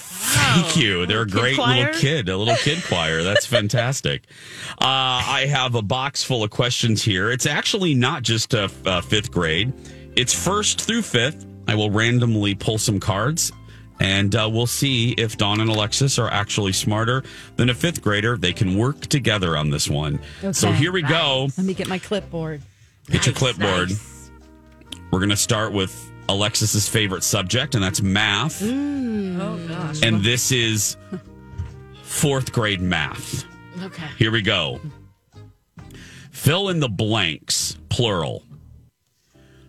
Thank 0.63 0.77
you. 0.77 1.07
They're 1.07 1.23
a 1.23 1.27
great 1.27 1.57
choir? 1.57 1.87
little 1.87 2.01
kid, 2.01 2.29
a 2.29 2.37
little 2.37 2.57
kid 2.57 2.83
choir. 2.85 3.23
That's 3.23 3.47
fantastic. 3.59 4.25
Uh, 4.73 4.77
I 4.81 5.47
have 5.49 5.75
a 5.75 5.83
box 5.83 6.23
full 6.23 6.43
of 6.43 6.51
questions 6.51 7.03
here. 7.03 7.31
It's 7.31 7.47
actually 7.47 7.95
not 7.95 8.23
just 8.23 8.55
a, 8.55 8.71
a 8.87 9.03
fifth 9.03 9.31
grade, 9.31 9.73
it's 10.17 10.33
first 10.33 10.81
through 10.81 11.03
fifth. 11.03 11.47
I 11.67 11.75
will 11.75 11.91
randomly 11.91 12.55
pull 12.55 12.79
some 12.79 13.01
cards. 13.01 13.53
And 14.01 14.35
uh, 14.35 14.51
we'll 14.53 14.67
see 14.67 15.13
if 15.13 15.37
Dawn 15.39 15.61
and 15.61 15.71
Alexis 15.71 16.19
are 16.19 16.29
actually 16.29 16.73
smarter 16.73 17.23
than 17.57 17.71
a 17.71 17.75
fifth 17.75 18.03
grader. 18.03 18.37
They 18.37 18.53
can 18.53 18.77
work 18.77 19.03
together 19.03 19.57
on 19.57 19.71
this 19.71 19.89
one. 19.89 20.19
So 20.53 20.73
here 20.73 20.91
we 20.91 21.03
go. 21.03 21.49
Let 21.57 21.65
me 21.65 21.75
get 21.75 21.89
my 21.89 21.99
clipboard. 22.01 22.61
Get 23.09 23.27
your 23.27 23.35
clipboard. 23.37 23.91
nice. 23.91 24.31
We're 25.11 25.21
going 25.21 25.31
to 25.31 25.37
start 25.37 25.73
with 25.73 26.11
Alexis's 26.29 26.89
favorite 26.89 27.23
subject, 27.23 27.75
and 27.75 27.85
that's 27.85 28.01
math. 28.01 28.63
Oh 28.63 29.67
gosh. 29.69 30.03
And 30.03 30.23
this 30.23 30.53
is 30.53 30.97
fourth 32.03 32.53
grade 32.53 32.81
math. 32.81 33.45
Okay. 33.83 34.07
Here 34.19 34.31
we 34.31 34.43
go. 34.43 34.81
Fill 36.31 36.69
in 36.69 36.81
the 36.81 36.89
blanks, 36.89 37.77
plural. 37.89 38.45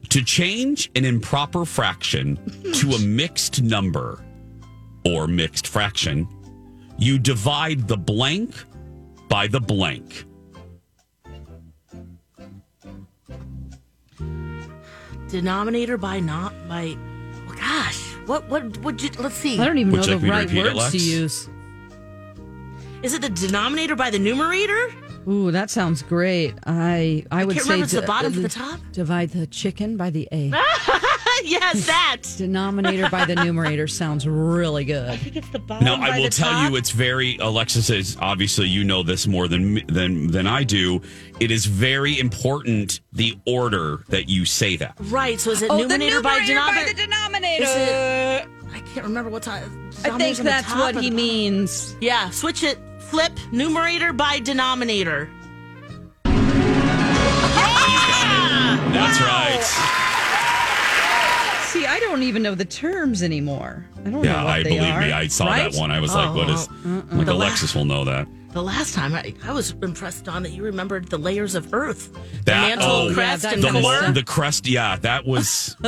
To 0.09 0.23
change 0.23 0.89
an 0.95 1.03
improper 1.03 1.65
fraction 1.65 2.37
to 2.75 2.91
a 2.91 2.99
mixed 2.99 3.61
number 3.61 4.23
or 5.05 5.27
mixed 5.27 5.67
fraction, 5.67 6.27
you 6.97 7.19
divide 7.19 7.87
the 7.87 7.97
blank 7.97 8.55
by 9.27 9.47
the 9.47 9.59
blank. 9.59 10.25
Denominator 15.35 15.97
by 15.97 16.21
not 16.21 16.53
by. 16.69 16.95
oh, 17.49 17.55
gosh, 17.59 18.01
what 18.25 18.47
what 18.47 18.77
would 18.77 19.01
you? 19.01 19.09
Let's 19.19 19.35
see. 19.35 19.59
I 19.59 19.65
don't 19.65 19.77
even 19.77 19.91
Would 19.91 20.07
know 20.07 20.13
you 20.13 20.19
the 20.19 20.27
like 20.27 20.27
me 20.27 20.29
to 20.29 20.31
right 20.31 20.47
repeat 20.47 20.65
it, 20.65 20.75
words 20.75 20.91
to 20.91 20.97
use. 20.97 21.49
Is 23.03 23.13
it 23.13 23.21
the 23.21 23.27
denominator 23.29 23.97
by 23.97 24.09
the 24.11 24.17
numerator? 24.17 24.93
Ooh, 25.27 25.51
that 25.51 25.69
sounds 25.69 26.03
great. 26.03 26.53
I 26.65 27.25
I 27.31 27.43
would 27.43 27.53
can't 27.55 27.65
say 27.67 27.73
remember 27.73 27.83
if 27.83 27.83
it's 27.83 27.93
the 27.93 28.01
di- 28.01 28.07
bottom 28.07 28.37
or 28.37 28.41
the 28.43 28.47
top. 28.49 28.79
Divide 28.93 29.31
the 29.31 29.45
chicken 29.47 29.97
by 29.97 30.09
the 30.09 30.25
a. 30.31 30.51
yes, 31.43 31.85
that. 31.87 32.17
Denominator 32.37 33.09
by 33.09 33.25
the 33.25 33.35
numerator 33.35 33.87
sounds 33.87 34.27
really 34.27 34.85
good. 34.85 35.19
It's 35.35 35.49
the 35.49 35.59
bottom. 35.59 35.85
Now, 35.85 35.95
I 35.95 36.17
will 36.17 36.25
the 36.25 36.29
tell 36.29 36.51
top. 36.51 36.69
you, 36.71 36.77
it's 36.77 36.91
very. 36.91 37.37
Alexis 37.37 37.89
is 37.89 38.17
obviously 38.19 38.67
you 38.67 38.83
know 38.83 39.03
this 39.03 39.27
more 39.27 39.47
than 39.47 39.85
than 39.87 40.27
than 40.27 40.47
I 40.47 40.63
do. 40.63 41.01
It 41.39 41.51
is 41.51 41.65
very 41.65 42.19
important 42.19 43.01
the 43.13 43.37
order 43.45 44.03
that 44.09 44.29
you 44.29 44.45
say 44.45 44.75
that. 44.77 44.95
right. 45.03 45.39
So 45.39 45.51
is 45.51 45.61
it 45.61 45.69
Oh, 45.71 45.77
numerator, 45.79 46.21
by 46.21 46.45
denominator? 46.45 46.93
denominator. 46.93 47.63
Is 47.63 47.69
it- 47.75 48.47
I 48.73 48.79
can't 48.93 49.05
remember 49.05 49.29
what 49.29 49.43
time. 49.43 49.89
I 50.03 50.17
think 50.17 50.37
that's 50.39 50.73
what 50.75 50.95
he 51.01 51.09
means. 51.11 51.95
Yeah, 52.01 52.29
switch 52.29 52.63
it. 52.63 52.77
Flip 52.99 53.31
numerator 53.51 54.11
by 54.13 54.39
denominator. 54.39 55.29
That's 58.93 59.19
right. 59.21 60.01
See, 61.85 61.91
I 61.91 61.99
don't 61.99 62.23
even 62.23 62.41
know 62.43 62.55
the 62.55 62.65
terms 62.65 63.21
anymore. 63.23 63.85
I 63.97 64.01
don't 64.01 64.11
know 64.13 64.23
Yeah, 64.23 64.43
what 64.43 64.53
I 64.53 64.63
they 64.63 64.69
believe 64.69 64.93
are. 64.93 65.01
me. 65.01 65.11
I 65.11 65.27
saw 65.27 65.45
right? 65.45 65.71
that 65.71 65.79
one. 65.79 65.91
I 65.91 65.99
was 65.99 66.13
like, 66.13 66.33
"What 66.35 66.49
is?" 66.49 66.67
Oh, 66.69 66.89
uh-uh. 66.89 67.15
Like 67.17 67.25
The 67.27 67.33
la- 67.33 67.45
Alexis 67.45 67.75
will 67.75 67.85
know 67.85 68.05
that. 68.05 68.27
The 68.53 68.63
last 68.63 68.93
time 68.93 69.13
I, 69.13 69.33
I 69.43 69.51
was 69.51 69.71
impressed 69.83 70.27
on 70.29 70.41
that 70.43 70.51
you 70.51 70.63
remembered 70.63 71.09
the 71.09 71.17
layers 71.17 71.55
of 71.55 71.73
Earth, 71.73 72.11
the 72.45 72.51
mantle, 72.53 72.89
oh, 72.89 73.13
crest, 73.13 73.43
Yeah, 73.43 73.51
and 73.53 73.61
the 73.63 73.67
kinda 73.67 73.81
core. 73.81 74.11
the 74.11 74.23
crest. 74.23 74.65
Yeah, 74.67 74.95
that 74.97 75.25
was. 75.25 75.75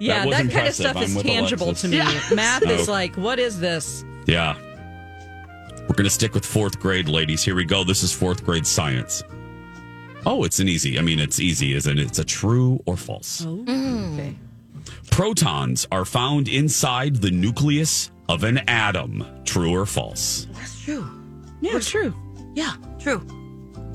Yeah, 0.00 0.24
was 0.26 0.36
that, 0.36 0.38
kind 0.38 0.48
of 0.50 0.54
impressive. 0.54 0.74
stuff 0.86 0.96
I'm 0.96 1.02
is 1.02 1.14
with 1.16 1.26
tangible 1.26 1.66
Alexis. 1.66 1.82
to 1.82 1.88
me. 1.88 1.96
Yes. 1.96 2.32
Math 2.34 2.62
is 2.62 2.88
Oh. 2.88 2.92
like, 2.92 3.16
what 3.16 3.40
is 3.40 3.58
this? 3.58 4.04
Yeah. 4.28 4.54
We're 5.88 5.96
gonna 5.96 6.08
stick 6.08 6.34
with 6.34 6.46
fourth 6.46 6.78
grade, 6.78 7.08
ladies. 7.08 7.42
Here 7.42 7.56
we 7.56 7.64
go. 7.64 7.82
This 7.82 8.04
is 8.04 8.12
fourth 8.12 8.44
grade 8.44 8.64
science. 8.64 9.24
Oh, 10.24 10.44
it's 10.44 10.60
an 10.60 10.68
easy. 10.68 10.98
I 11.00 11.02
mean, 11.02 11.18
it's 11.18 11.40
easy, 11.40 11.74
isn't 11.74 11.98
it? 11.98 12.06
It's 12.06 12.18
a 12.20 12.24
true 12.24 12.80
or 12.86 12.96
false. 12.96 13.44
Oh, 13.44 13.56
mm. 13.66 14.14
okay. 14.14 14.36
Protons 15.10 15.86
are 15.90 16.04
found 16.04 16.48
inside 16.48 17.16
the 17.16 17.30
nucleus 17.30 18.10
of 18.28 18.44
an 18.44 18.58
atom. 18.68 19.24
True 19.44 19.72
or 19.74 19.86
false? 19.86 20.46
That's 20.52 20.80
true. 20.84 21.06
Yeah, 21.60 21.76
it's 21.76 21.90
true. 21.90 22.14
Yeah, 22.54 22.74
true. 22.98 23.20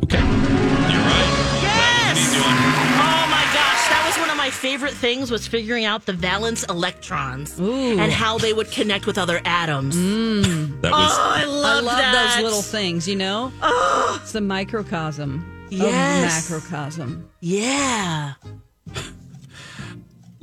Okay. 0.03 0.17
You're 0.19 0.25
right. 0.27 1.60
Yes! 1.62 2.36
What 2.36 2.45
are 2.45 2.56
you 2.56 2.71
doing? 2.71 2.93
Oh 2.99 3.27
my 3.29 3.43
gosh, 3.53 3.88
that 3.89 4.03
was 4.06 4.17
one 4.19 4.29
of 4.29 4.36
my 4.38 4.49
favorite 4.49 4.93
things 4.93 5.32
was 5.32 5.47
figuring 5.47 5.86
out 5.86 6.06
the 6.06 6.13
valence 6.13 6.63
electrons 6.65 7.60
Ooh. 7.60 7.97
and 7.99 8.12
how 8.12 8.38
they 8.38 8.51
would 8.53 8.69
connect 8.71 9.06
with 9.06 9.17
other 9.17 9.41
atoms. 9.45 9.95
Mm. 9.95 10.82
That 10.82 10.91
oh, 10.91 10.97
was 10.97 11.12
Oh, 11.13 11.21
I 11.21 11.41
I 11.41 11.45
love, 11.45 11.84
love 11.86 11.97
that. 11.97 12.34
those 12.36 12.43
little 12.43 12.62
things, 12.62 13.08
you 13.08 13.15
know? 13.15 13.51
Oh. 13.62 14.19
It's 14.21 14.34
the 14.34 14.41
microcosm 14.41 15.67
Yes. 15.69 16.49
of 16.51 16.62
macrocosm. 16.62 17.29
Yeah. 17.39 18.34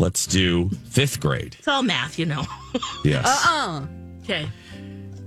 Let's 0.00 0.24
do 0.24 0.70
fifth 0.88 1.20
grade. 1.20 1.56
It's 1.58 1.68
all 1.68 1.82
math, 1.82 2.18
you 2.18 2.24
know. 2.24 2.44
Yes. 3.04 3.26
Uh-uh. 3.26 3.86
okay. 4.22 4.48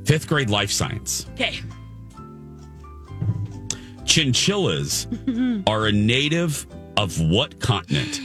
Fifth 0.06 0.28
grade 0.28 0.50
life 0.50 0.72
science. 0.72 1.28
Okay. 1.34 1.60
Chinchillas 4.06 5.08
are 5.68 5.88
a 5.88 5.92
native 5.92 6.66
of 6.98 7.20
what 7.20 7.60
continent? 7.60 8.20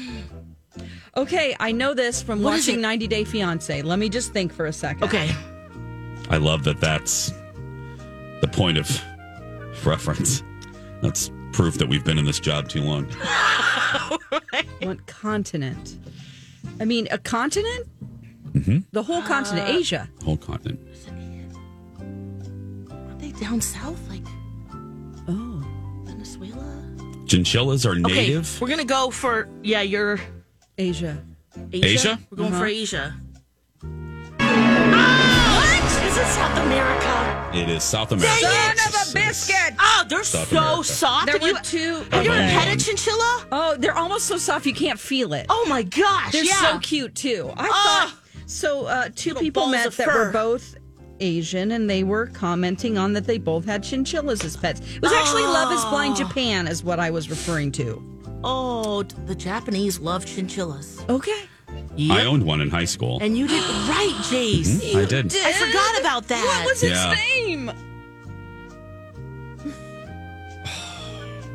Okay, 1.17 1.57
I 1.59 1.73
know 1.73 1.95
this 1.95 2.23
from 2.23 2.43
What 2.43 2.55
is 2.55 2.67
watching 2.67 2.79
it? 2.79 2.83
90 2.83 3.07
Day 3.09 3.25
Fiance. 3.25 3.83
Let 3.83 3.99
me 3.99 4.09
just 4.09 4.33
think 4.33 4.53
for 4.53 4.67
a 4.67 4.73
second. 4.73 5.05
Okay. 5.05 5.31
I 6.31 6.37
love 6.37 6.65
that 6.65 6.81
that's 6.81 7.31
the 8.41 8.49
point 8.51 8.79
of 8.79 8.89
reference. 9.85 10.43
That's 11.03 11.31
proof 11.53 11.77
that 11.79 11.89
we've 11.89 12.05
been 12.05 12.19
in 12.19 12.25
this 12.25 12.41
job 12.41 12.69
too 12.69 12.83
long. 12.83 13.07
What 14.83 15.07
continent? 15.07 15.97
I 16.81 16.85
mean, 16.85 17.09
a 17.11 17.19
continent? 17.19 17.87
Mm-hmm. 18.53 18.79
The 18.93 19.03
whole 19.03 19.23
continent, 19.23 19.69
Asia. 19.69 20.09
Whole 20.25 20.37
continent. 20.37 20.81
Aren't 22.91 23.19
they 23.21 23.33
down 23.33 23.61
south? 23.61 24.01
Like 24.09 24.23
Oh. 25.29 25.63
Venezuela? 26.05 26.83
Chinchillas 27.27 27.85
are 27.85 27.95
native. 27.95 28.07
Okay. 28.11 28.27
native. 28.29 28.61
We're 28.61 28.69
going 28.69 28.79
to 28.81 28.87
go 28.87 29.11
for, 29.11 29.49
yeah, 29.63 29.83
you're 29.83 30.19
Asia. 30.79 31.23
Asia. 31.73 31.87
Asia? 31.87 32.19
We're 32.31 32.37
going 32.39 32.53
Uh-huh. 32.53 32.61
for 32.61 32.67
Asia. 32.67 33.15
What? 34.39 35.85
Is 36.07 36.17
it 36.17 36.27
South 36.27 36.59
America? 36.65 37.51
It 37.55 37.69
is 37.69 37.83
South 37.85 38.13
America. 38.13 38.47
Son 38.47 38.77
of 38.89 38.95
a 39.11 39.13
biscuit! 39.15 39.75
They're 40.09 40.25
South 40.25 40.49
so 40.49 40.59
America. 40.59 40.85
soft. 40.85 41.27
There 41.27 41.39
Have 41.39 41.43
you, 41.49 41.55
were 41.55 41.61
two. 41.61 41.95
have 42.11 42.25
you 42.25 42.31
ever 42.33 42.41
pet 42.61 42.75
a 42.75 42.77
chinchilla? 42.85 43.47
Oh, 43.53 43.77
they're 43.79 43.97
almost 43.97 44.27
so 44.27 44.37
soft 44.37 44.67
you 44.67 44.75
can't 44.75 44.99
feel 45.01 45.33
it. 45.33 45.47
Oh 45.49 45.67
my 45.69 45.83
gosh. 45.83 46.33
They're 46.33 46.45
yeah. 46.45 46.73
so 46.73 46.79
cute 46.81 47.15
too. 47.15 47.53
I 47.57 47.67
thought 47.69 48.15
so. 48.47 48.87
Uh, 48.87 49.09
two 49.15 49.35
people 49.35 49.67
met 49.69 49.93
that 49.93 50.07
fur. 50.07 50.27
were 50.27 50.33
both 50.33 50.77
Asian, 51.21 51.73
and 51.73 51.89
they 51.91 52.05
were 52.05 52.27
commenting 52.29 52.97
on 52.99 53.13
that 53.15 53.27
they 53.27 53.39
both 53.39 53.65
had 53.65 53.83
chinchillas 53.83 54.45
as 54.45 54.57
pets. 54.57 54.81
It 54.95 55.03
was 55.03 55.13
actually 55.13 55.43
Love 55.43 55.73
is 55.73 55.85
Blind 55.87 56.17
Japan, 56.17 56.69
is 56.69 56.85
what 56.85 57.01
I 57.01 57.11
was 57.11 57.29
referring 57.31 57.73
to. 57.73 58.03
Oh, 58.45 59.03
the 59.03 59.35
Japanese 59.35 59.99
love 59.99 60.25
chinchillas. 60.25 61.05
Okay. 61.09 61.43
I 62.11 62.25
owned 62.25 62.45
one 62.45 62.61
in 62.61 62.71
high 62.71 62.85
school. 62.85 63.19
And 63.21 63.37
you 63.37 63.49
did 63.49 63.63
right, 63.89 64.15
Jace. 64.23 64.81
Mhm, 64.81 65.03
I 65.03 65.05
did. 65.05 65.35
I 65.37 65.53
forgot 65.53 66.01
about 66.01 66.29
that. 66.29 66.45
What 66.45 66.67
was 66.67 66.83
its 66.85 66.93
Yeah. 66.95 67.15
name? 67.15 67.73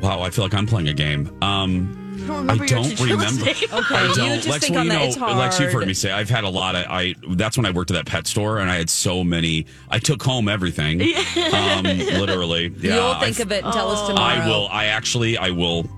Wow, 0.04 0.20
I 0.20 0.28
feel 0.30 0.44
like 0.44 0.52
I'm 0.54 0.66
playing 0.66 0.88
a 0.88 0.92
game. 0.94 1.30
Um, 1.42 2.00
I 2.14 2.26
don't 2.26 2.36
remember 2.36 2.64
your 2.64 2.66
don't 2.66 2.84
chinchilla's 2.84 3.10
remember. 3.10 3.44
name. 3.46 3.54
Okay, 3.56 3.94
I 3.96 4.06
you 4.08 4.14
don't. 4.14 4.28
just 4.36 4.48
Lex, 4.48 4.64
think 4.66 4.70
well, 4.74 4.80
on 4.80 4.86
you 4.86 4.92
that. 4.92 4.98
know, 4.98 5.04
It's 5.06 5.16
Lex, 5.38 5.60
you've 5.60 5.72
heard 5.72 5.86
me 5.86 5.94
say 5.94 6.12
I've 6.12 6.28
had 6.30 6.44
a 6.44 6.48
lot 6.48 6.74
of. 6.74 6.84
I 6.88 7.14
that's 7.30 7.56
when 7.56 7.64
I 7.66 7.70
worked 7.70 7.90
at 7.90 7.94
that 7.94 8.06
pet 8.06 8.26
store, 8.26 8.58
and 8.58 8.70
I 8.70 8.76
had 8.76 8.90
so 8.90 9.24
many. 9.24 9.66
I 9.90 9.98
took 9.98 10.22
home 10.22 10.48
everything, 10.48 11.00
um, 11.54 11.84
literally. 11.84 12.72
Yeah, 12.78 12.94
You'll 12.96 13.14
think 13.14 13.40
I, 13.40 13.42
of 13.44 13.52
it 13.52 13.64
and 13.64 13.72
tell 13.72 13.90
us 13.90 14.06
tomorrow. 14.08 14.42
I 14.42 14.46
will. 14.46 14.68
I 14.70 14.86
actually. 14.86 15.38
I 15.38 15.50
will. 15.50 15.88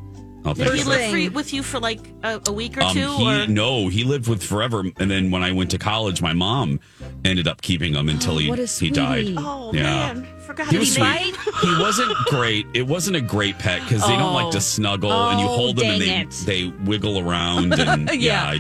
I'll 0.47 0.55
Did 0.55 0.73
he 0.75 0.81
of 0.83 0.87
live 0.87 1.11
free 1.11 1.29
with 1.29 1.53
you 1.53 1.63
for 1.65 1.81
like 1.81 1.99
a, 2.23 2.41
a 2.47 2.53
week 2.53 2.79
or 2.79 2.83
Um, 2.83 2.95
two? 2.95 3.17
he 3.17 3.43
or? 3.43 3.47
no, 3.49 3.89
he 3.89 4.05
lived 4.05 4.29
with 4.29 4.43
forever, 4.43 4.85
and 4.99 5.11
then 5.11 5.31
when 5.33 5.43
I 5.43 5.51
went 5.53 5.71
to 5.73 5.79
college, 5.79 6.23
my 6.23 6.33
mom 6.33 6.79
ended 7.25 7.49
up 7.49 7.63
keeping 7.63 7.95
him 7.95 8.09
until 8.09 8.39
he 8.39 8.47
he 8.79 8.91
died. 8.91 9.35
Oh 9.37 9.73
Yeah. 9.75 9.83
man, 10.13 10.27
forgot 10.47 10.69
He 10.69 10.77
his 10.79 10.97
was 10.99 11.09
sweet. 11.09 11.37
he 11.63 11.79
wasn't 11.81 12.13
great. 12.27 12.65
It 12.75 12.87
wasn't 12.87 13.17
a 13.17 13.21
great 13.21 13.59
pet 13.59 13.83
because 13.83 14.03
they 14.07 14.17
don't 14.17 14.35
like 14.35 14.53
to 14.53 14.61
snuggle, 14.61 15.11
and 15.13 15.41
you 15.41 15.47
Oh, 15.47 15.57
hold 15.57 15.77
them 15.79 15.87
and 15.91 16.01
dang 16.01 16.09
they 16.09 16.21
it. 16.23 16.43
they 16.47 16.73
wiggle 16.85 17.19
around, 17.19 17.73
and 17.79 18.09
yeah, 18.21 18.53
Yeah. 18.53 18.59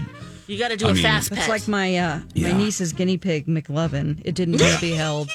You 0.48 0.58
got 0.58 0.68
to 0.68 0.76
do 0.76 0.86
I 0.86 0.90
a 0.90 0.94
mean- 0.94 1.02
fast 1.02 1.30
That's 1.30 1.42
pet. 1.42 1.48
like 1.50 1.66
my 1.68 1.96
uh, 1.98 2.20
Yeah. 2.34 2.52
my 2.52 2.58
niece's 2.58 2.92
guinea 2.92 3.16
pig, 3.18 3.46
McLovin. 3.48 4.20
It 4.24 4.34
didn't 4.36 4.60
want 4.60 4.74
to 4.74 4.80
be 4.80 4.92
held. 4.92 5.28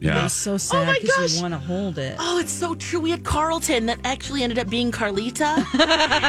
It 0.00 0.06
yeah. 0.06 0.22
was 0.22 0.32
so 0.32 0.56
sad 0.56 0.86
my 0.86 0.98
because 0.98 1.16
gosh. 1.16 1.36
you 1.36 1.42
want 1.42 1.52
to 1.52 1.58
hold 1.58 1.98
it. 1.98 2.16
Oh, 2.18 2.38
it's 2.38 2.50
so 2.50 2.74
true. 2.74 3.00
We 3.00 3.10
had 3.10 3.22
Carlton 3.22 3.84
that 3.86 3.98
actually 4.04 4.42
ended 4.42 4.58
up 4.58 4.70
being 4.70 4.90
Carlita. 4.90 5.62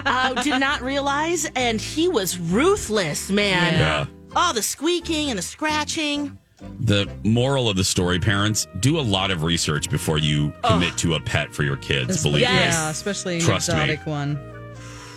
uh, 0.05 0.41
did 0.43 0.59
not 0.59 0.81
realize, 0.81 1.49
and 1.55 1.79
he 1.79 2.09
was 2.09 2.37
ruthless, 2.37 3.31
man. 3.31 3.73
Yeah. 3.73 4.05
Oh, 4.35 4.51
the 4.53 4.61
squeaking 4.61 5.29
and 5.29 5.37
the 5.37 5.43
scratching. 5.43 6.37
The 6.81 7.09
moral 7.23 7.69
of 7.69 7.77
the 7.77 7.83
story, 7.83 8.19
parents, 8.19 8.67
do 8.81 8.99
a 8.99 9.01
lot 9.01 9.31
of 9.31 9.43
research 9.43 9.89
before 9.89 10.17
you 10.17 10.53
commit 10.63 10.97
to 10.97 11.15
a 11.15 11.19
pet 11.19 11.53
for 11.53 11.63
your 11.63 11.77
kids. 11.77 12.21
Believe 12.23 12.41
Yes. 12.41 12.73
Yeah, 12.73 12.89
especially 12.89 13.35
an 13.35 13.41
Trust 13.41 13.69
me. 13.69 13.75
exotic 13.75 14.05
one. 14.05 14.39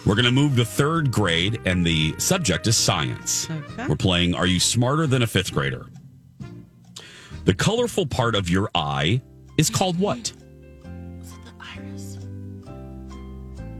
We're 0.06 0.14
going 0.14 0.26
to 0.26 0.30
move 0.32 0.56
to 0.56 0.64
third 0.64 1.10
grade, 1.10 1.60
and 1.64 1.84
the 1.84 2.14
subject 2.18 2.66
is 2.66 2.76
science. 2.76 3.48
Okay. 3.50 3.86
We're 3.88 3.96
playing 3.96 4.34
Are 4.34 4.46
You 4.46 4.60
Smarter 4.60 5.06
Than 5.06 5.22
a 5.22 5.26
Fifth 5.26 5.52
Grader? 5.52 5.86
The 7.44 7.54
colorful 7.54 8.06
part 8.06 8.34
of 8.34 8.48
your 8.48 8.70
eye 8.74 9.20
is 9.58 9.68
called 9.70 9.98
what? 9.98 10.32
The 10.82 11.52
iris. 11.60 12.18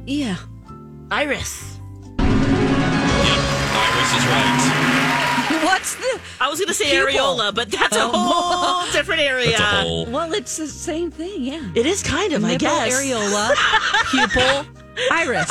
Yeah. 0.07 0.37
Iris. 1.11 1.79
Yep, 2.19 2.29
Iris 2.29 4.13
is 4.17 4.27
right. 4.27 5.61
What's 5.65 5.95
the? 5.97 6.21
I 6.41 6.49
was 6.51 6.59
going 6.59 6.69
to 6.69 6.75
say 6.75 6.91
Pupil. 6.91 7.07
areola, 7.15 7.55
but 7.55 7.71
that's 7.71 7.97
a 7.97 8.01
Oh. 8.03 8.11
whole 8.13 8.93
different 8.93 9.23
area. 9.23 9.57
That's 9.57 9.61
a 9.61 9.65
whole. 9.83 10.07
Well, 10.07 10.33
it's 10.35 10.57
the 10.59 10.67
same 10.69 11.11
thing. 11.11 11.43
Yeah. 11.43 11.71
It 11.75 11.87
is 11.87 12.03
kind 12.03 12.33
of, 12.35 12.45
I 12.45 12.57
guess. 12.57 12.93
areola, 12.93 13.55
pupil, 14.11 14.67
iris. 15.11 15.51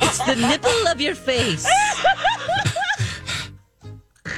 it's 0.00 0.18
the 0.24 0.34
nipple 0.36 0.86
of 0.88 1.00
your 1.00 1.14
face. 1.16 1.66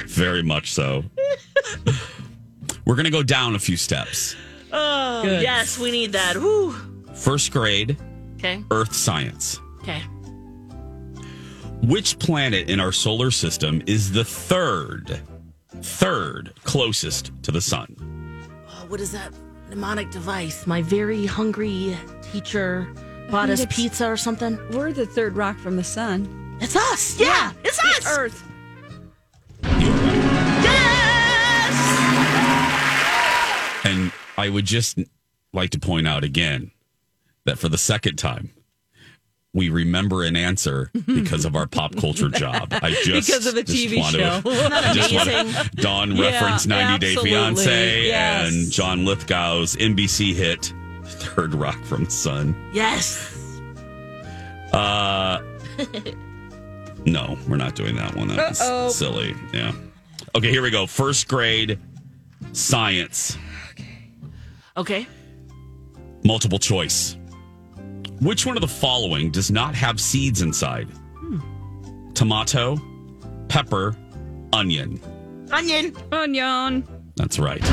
Very 0.07 0.43
much 0.43 0.71
so. 0.73 1.03
We're 2.85 2.95
going 2.95 3.05
to 3.05 3.11
go 3.11 3.23
down 3.23 3.55
a 3.55 3.59
few 3.59 3.77
steps. 3.77 4.35
Oh, 4.71 5.21
Good. 5.23 5.41
yes, 5.41 5.77
we 5.79 5.91
need 5.91 6.11
that. 6.13 6.37
Woo. 6.37 6.71
First 7.15 7.51
grade, 7.51 7.97
Okay. 8.37 8.63
Earth 8.71 8.93
science. 8.93 9.59
Okay. 9.81 10.01
Which 11.81 12.17
planet 12.19 12.69
in 12.69 12.79
our 12.79 12.91
solar 12.91 13.31
system 13.31 13.81
is 13.85 14.11
the 14.11 14.23
third, 14.23 15.21
third 15.81 16.53
closest 16.63 17.31
to 17.43 17.51
the 17.51 17.61
sun? 17.61 17.95
Oh, 18.67 18.85
what 18.87 18.99
is 18.99 19.11
that 19.11 19.31
mnemonic 19.69 20.11
device? 20.11 20.65
My 20.67 20.81
very 20.81 21.25
hungry 21.25 21.97
teacher 22.31 22.87
bought 23.29 23.49
us 23.49 23.61
it's- 23.61 23.75
pizza 23.75 24.07
or 24.07 24.17
something. 24.17 24.59
We're 24.71 24.93
the 24.93 25.05
third 25.05 25.35
rock 25.35 25.57
from 25.57 25.75
the 25.75 25.83
sun. 25.83 26.57
It's 26.61 26.75
us. 26.75 27.19
Yeah, 27.19 27.51
it's 27.63 27.79
us. 27.79 28.17
Earth. 28.17 28.43
And 33.85 34.11
I 34.37 34.49
would 34.49 34.65
just 34.65 34.99
like 35.53 35.69
to 35.69 35.79
point 35.79 36.07
out 36.07 36.23
again 36.23 36.71
that 37.45 37.57
for 37.59 37.69
the 37.69 37.77
second 37.77 38.17
time, 38.17 38.51
we 39.53 39.69
remember 39.69 40.23
an 40.23 40.35
answer 40.35 40.89
because 41.05 41.45
of 41.45 41.55
our 41.55 41.65
pop 41.67 41.95
culture 41.95 42.27
job. 42.29 42.69
I 42.73 42.91
just 43.05 43.27
Because 43.27 43.45
of 43.45 43.55
a 43.55 43.63
TV 43.63 43.97
want 43.99 44.15
to- 44.15 44.21
show. 44.21 44.41
I 44.45 44.93
just 44.93 45.13
want 45.13 45.29
to. 45.29 45.69
Dawn 45.81 46.15
Yeah, 46.15 46.31
reference 46.31 46.65
90 46.65 46.97
Day. 46.99 47.15
Fiance 47.15 48.07
Yes. 48.07 48.51
and 48.53 48.71
John 48.71 49.05
Lithgow's 49.05 49.75
NBC 49.77 50.33
hit 50.33 50.73
Third 51.05 51.53
Rock 51.53 51.81
from 51.85 52.05
the 52.05 52.11
Sun. 52.11 52.71
Yes. 52.73 53.31
Uh, 54.73 55.41
no, 57.05 57.37
we're 57.47 57.55
not 57.57 57.75
doing 57.75 57.95
that 57.95 58.15
one. 58.15 58.27
That 58.29 58.49
was 58.49 58.61
Uh-oh. 58.61 58.89
silly. 58.89 59.35
Yeah. 59.53 59.71
Okay, 60.35 60.49
here 60.49 60.61
we 60.63 60.71
go. 60.71 60.85
First 60.85 61.27
grade 61.29 61.79
science, 62.51 63.37
Okay. 64.77 65.07
multiple 66.23 66.59
choice. 66.59 67.17
Which 68.19 68.45
one 68.45 68.57
of 68.57 68.61
the 68.61 68.67
following 68.67 69.29
does 69.31 69.51
not 69.51 69.75
have 69.75 69.99
seeds 69.99 70.41
inside? 70.41 70.87
Tomato, 72.13 72.77
pepper, 73.47 73.95
onion. 74.53 74.99
Onion. 75.51 75.95
Onion. 76.11 76.87
That's 77.15 77.39
right. 77.39 77.63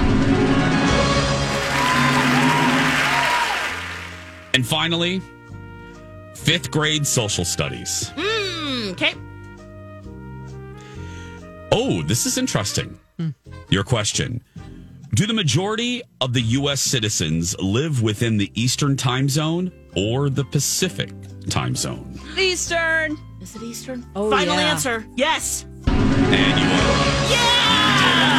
And 4.54 4.66
finally, 4.66 5.22
fifth 6.34 6.70
grade 6.70 7.06
social 7.06 7.44
studies. 7.44 8.10
Mm, 8.16 8.92
okay. 8.92 9.14
Oh, 11.72 12.02
this 12.02 12.26
is 12.26 12.36
interesting. 12.36 12.98
Your 13.70 13.82
question 13.84 14.42
Do 15.14 15.26
the 15.26 15.34
majority 15.34 16.02
of 16.22 16.32
the 16.32 16.40
U.S. 16.40 16.80
citizens 16.80 17.54
live 17.60 18.02
within 18.02 18.38
the 18.38 18.50
Eastern 18.60 18.96
time 18.96 19.28
zone 19.28 19.70
or 19.94 20.30
the 20.30 20.42
Pacific 20.44 21.10
time 21.50 21.76
zone? 21.76 22.18
Eastern. 22.38 23.18
Is 23.42 23.54
it 23.54 23.62
Eastern? 23.62 24.06
Oh, 24.16 24.30
Final 24.30 24.54
yeah. 24.54 24.60
answer. 24.62 25.06
Yes. 25.14 25.66
And 25.86 26.58
you 26.58 26.66
are. 26.66 27.30
Yeah. 27.30 28.38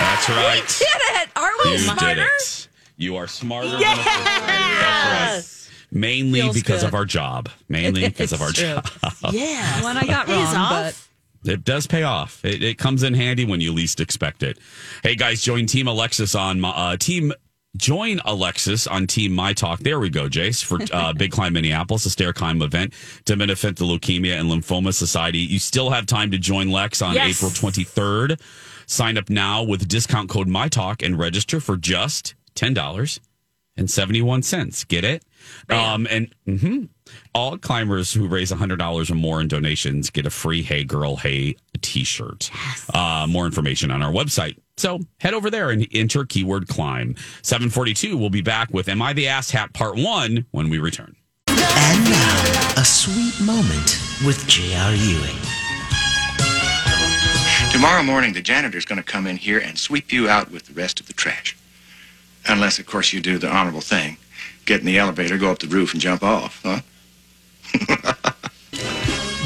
That's 0.00 0.28
right. 0.30 0.62
We 0.80 0.86
Did 0.86 1.22
it? 1.22 1.28
Are 1.36 1.50
we 1.64 1.70
You 1.72 1.76
did 1.76 1.84
smarter? 1.98 2.22
it. 2.24 2.68
You 2.96 3.16
are 3.16 3.26
smarter 3.26 3.68
than 3.68 3.82
a 3.82 3.84
fifth 3.84 3.96
grader. 3.96 4.14
That's 4.46 5.68
right. 5.68 5.86
Mainly 5.92 6.40
Feels 6.40 6.54
because 6.54 6.80
good. 6.80 6.88
of 6.88 6.94
our 6.94 7.04
job. 7.04 7.50
Mainly 7.68 8.08
because 8.08 8.32
of 8.32 8.40
our 8.40 8.52
true. 8.52 8.64
job. 8.64 8.86
Yeah. 9.32 9.82
One 9.82 9.98
I 9.98 10.06
got 10.06 10.28
wrong, 10.28 10.56
off. 10.56 11.09
It 11.44 11.64
does 11.64 11.86
pay 11.86 12.02
off. 12.02 12.44
It, 12.44 12.62
it 12.62 12.78
comes 12.78 13.02
in 13.02 13.14
handy 13.14 13.44
when 13.44 13.60
you 13.60 13.72
least 13.72 14.00
expect 14.00 14.42
it. 14.42 14.58
Hey 15.02 15.14
guys, 15.16 15.40
join 15.42 15.66
Team 15.66 15.88
Alexis 15.88 16.34
on 16.34 16.60
my 16.60 16.70
uh, 16.70 16.96
team. 16.96 17.32
Join 17.76 18.20
Alexis 18.24 18.88
on 18.88 19.06
Team 19.06 19.32
My 19.32 19.52
Talk. 19.52 19.78
There 19.78 20.00
we 20.00 20.10
go, 20.10 20.28
Jace, 20.28 20.62
for 20.64 20.80
uh, 20.92 21.12
Big 21.16 21.30
Climb 21.30 21.52
Minneapolis, 21.52 22.04
a 22.04 22.10
stair 22.10 22.32
climb 22.32 22.60
event 22.62 22.92
to 23.26 23.36
benefit 23.36 23.76
the 23.76 23.84
Leukemia 23.84 24.40
and 24.40 24.50
Lymphoma 24.50 24.92
Society. 24.92 25.38
You 25.38 25.60
still 25.60 25.90
have 25.90 26.04
time 26.06 26.32
to 26.32 26.38
join 26.38 26.70
Lex 26.72 27.00
on 27.00 27.14
Yes. 27.14 27.38
April 27.38 27.52
23rd. 27.52 28.40
Sign 28.86 29.16
up 29.16 29.30
now 29.30 29.62
with 29.62 29.86
discount 29.86 30.28
code 30.28 30.48
My 30.48 30.66
Talk 30.68 31.00
and 31.00 31.16
register 31.16 31.60
for 31.60 31.76
just 31.76 32.34
ten 32.56 32.74
dollars 32.74 33.20
and 33.76 33.88
seventy 33.88 34.20
one 34.20 34.42
cents. 34.42 34.82
Get 34.82 35.04
it? 35.04 35.22
Um, 35.68 36.06
and 36.10 36.34
mhm. 36.46 36.88
all 37.34 37.58
climbers 37.58 38.12
who 38.12 38.26
raise 38.26 38.50
hundred 38.50 38.78
dollars 38.78 39.10
or 39.10 39.14
more 39.14 39.40
in 39.40 39.48
donations 39.48 40.10
get 40.10 40.26
a 40.26 40.30
free 40.30 40.62
"Hey 40.62 40.84
Girl, 40.84 41.16
Hey" 41.16 41.56
T-shirt. 41.80 42.50
Uh, 42.92 43.26
more 43.28 43.46
information 43.46 43.90
on 43.90 44.02
our 44.02 44.12
website. 44.12 44.56
So 44.76 45.00
head 45.18 45.34
over 45.34 45.50
there 45.50 45.70
and 45.70 45.86
enter 45.92 46.24
keyword 46.24 46.68
climb. 46.68 47.14
Seven 47.42 47.70
forty 47.70 47.94
two. 47.94 48.16
We'll 48.16 48.30
be 48.30 48.42
back 48.42 48.72
with 48.72 48.88
"Am 48.88 49.02
I 49.02 49.12
the 49.12 49.28
Ass 49.28 49.50
Hat" 49.50 49.72
Part 49.72 49.96
One 49.96 50.46
when 50.50 50.70
we 50.70 50.78
return. 50.78 51.16
And 51.48 52.04
now, 52.04 52.74
a 52.76 52.84
sweet 52.84 53.40
moment 53.44 53.98
with 54.24 54.46
J.R. 54.46 54.94
Ewing. 54.94 55.36
Tomorrow 57.72 58.02
morning, 58.02 58.32
the 58.32 58.42
janitor's 58.42 58.84
going 58.84 59.02
to 59.02 59.04
come 59.04 59.26
in 59.26 59.36
here 59.36 59.58
and 59.58 59.78
sweep 59.78 60.12
you 60.12 60.28
out 60.28 60.50
with 60.50 60.66
the 60.66 60.74
rest 60.74 61.00
of 61.00 61.06
the 61.06 61.12
trash. 61.12 61.56
Unless, 62.46 62.78
of 62.78 62.86
course, 62.86 63.12
you 63.12 63.20
do 63.20 63.38
the 63.38 63.48
honorable 63.48 63.80
thing 63.80 64.16
get 64.66 64.80
in 64.80 64.86
the 64.86 64.98
elevator, 64.98 65.38
go 65.38 65.50
up 65.50 65.58
the 65.58 65.66
roof, 65.66 65.92
and 65.92 66.00
jump 66.00 66.22
off, 66.22 66.62
huh? 66.64 66.80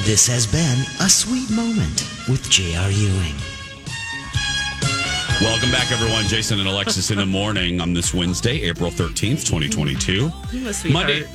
This 0.05 0.27
has 0.27 0.47
been 0.47 0.81
a 1.01 1.09
sweet 1.09 1.51
moment 1.51 2.07
with 2.29 2.51
J.R. 2.51 2.91
Ewing. 2.91 3.35
Welcome 5.41 5.71
back, 5.71 5.91
everyone. 5.91 6.25
Jason 6.27 6.61
and 6.61 6.69
Alexis 6.69 7.11
in 7.11 7.17
the 7.17 7.25
morning 7.25 7.81
on 7.81 7.95
this 7.95 8.13
Wednesday, 8.13 8.61
April 8.65 8.91
13th, 8.91 9.47
2022. 9.47 10.13
You 10.53 10.69
a 10.69 10.75
sweetheart. 10.75 11.07
Monday. 11.07 11.27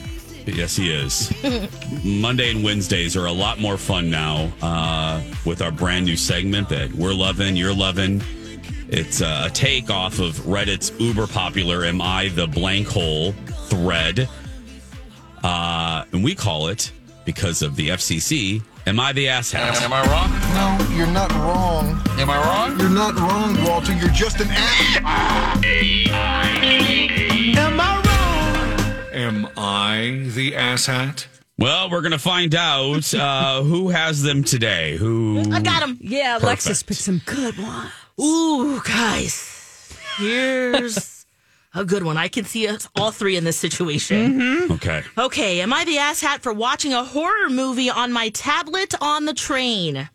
Yes, 0.46 0.76
he 0.76 0.94
is. 0.94 1.34
Monday 2.06 2.52
and 2.52 2.64
Wednesdays 2.64 3.18
are 3.18 3.26
a 3.26 3.32
lot 3.32 3.60
more 3.60 3.76
fun 3.76 4.12
now 4.12 4.52
uh, 4.62 5.20
with 5.46 5.64
our 5.64 5.72
brand 5.72 6.06
new 6.06 6.16
segment 6.16 6.70
that 6.70 6.94
we're 6.94 7.12
loving, 7.12 7.56
you're 7.56 7.74
loving. 7.74 8.22
It's 8.92 9.22
uh, 9.22 9.44
a 9.48 9.50
take 9.52 9.92
off 9.92 10.18
of 10.20 10.36
Reddit's 10.40 10.92
uber 11.00 11.28
popular 11.28 11.86
Am 11.86 12.02
I 12.02 12.30
the 12.30 12.48
Blank 12.48 12.88
Hole 12.88 13.34
thread. 13.68 14.28
Uh, 15.44 16.06
and 16.12 16.24
we 16.24 16.34
call 16.34 16.68
it, 16.68 16.92
because 17.24 17.62
of 17.62 17.76
the 17.76 17.90
FCC, 17.90 18.64
Am 18.88 19.00
I 19.00 19.14
the 19.14 19.28
Asshat? 19.28 19.80
Am 19.84 19.94
I 19.94 20.02
wrong? 20.08 20.32
No, 20.56 20.80
you're 20.98 21.06
not 21.06 21.32
wrong. 21.34 22.02
Am 22.18 22.28
I 22.28 22.38
wrong? 22.44 22.80
You're 22.80 22.90
not 22.90 23.14
wrong, 23.20 23.64
Walter. 23.64 23.94
You're 23.94 24.10
just 24.10 24.40
an 24.40 24.48
ass. 24.50 24.98
Am 27.56 27.80
I 27.80 28.02
wrong? 28.04 29.14
Am 29.14 29.48
I 29.56 30.24
the 30.34 30.54
asshat? 30.54 31.28
Well, 31.60 31.92
we're 31.92 32.02
going 32.02 32.14
to 32.14 32.18
find 32.18 32.56
out 32.56 33.14
uh, 33.14 33.62
who 33.62 33.90
has 33.90 34.24
them 34.24 34.44
today. 34.44 34.98
Who 34.98 35.44
I 35.52 35.62
got 35.62 35.82
them. 35.82 36.00
Yeah, 36.02 36.40
Alexis 36.40 36.82
picked 36.82 37.02
some 37.02 37.22
good 37.26 37.56
ones. 37.60 37.92
Ooh, 38.20 38.82
guys. 38.82 39.96
Here's 40.18 41.26
a 41.74 41.86
good 41.86 42.04
one. 42.04 42.18
I 42.18 42.28
can 42.28 42.44
see 42.46 42.68
us 42.68 42.90
all 42.96 43.12
three 43.12 43.38
in 43.38 43.44
this 43.44 43.58
situation. 43.58 44.40
Mm-hmm. 44.40 44.74
Okay. 44.74 45.04
Okay, 45.18 45.62
am 45.62 45.72
I 45.74 45.86
the 45.86 45.96
asshat 45.96 46.40
for 46.42 46.52
watching 46.52 46.94
a 46.94 47.04
horror 47.04 47.50
movie 47.50 47.90
on 47.90 48.12
my 48.12 48.30
tablet 48.30 48.94
on 49.02 49.26
the 49.26 49.34
train? 49.34 50.10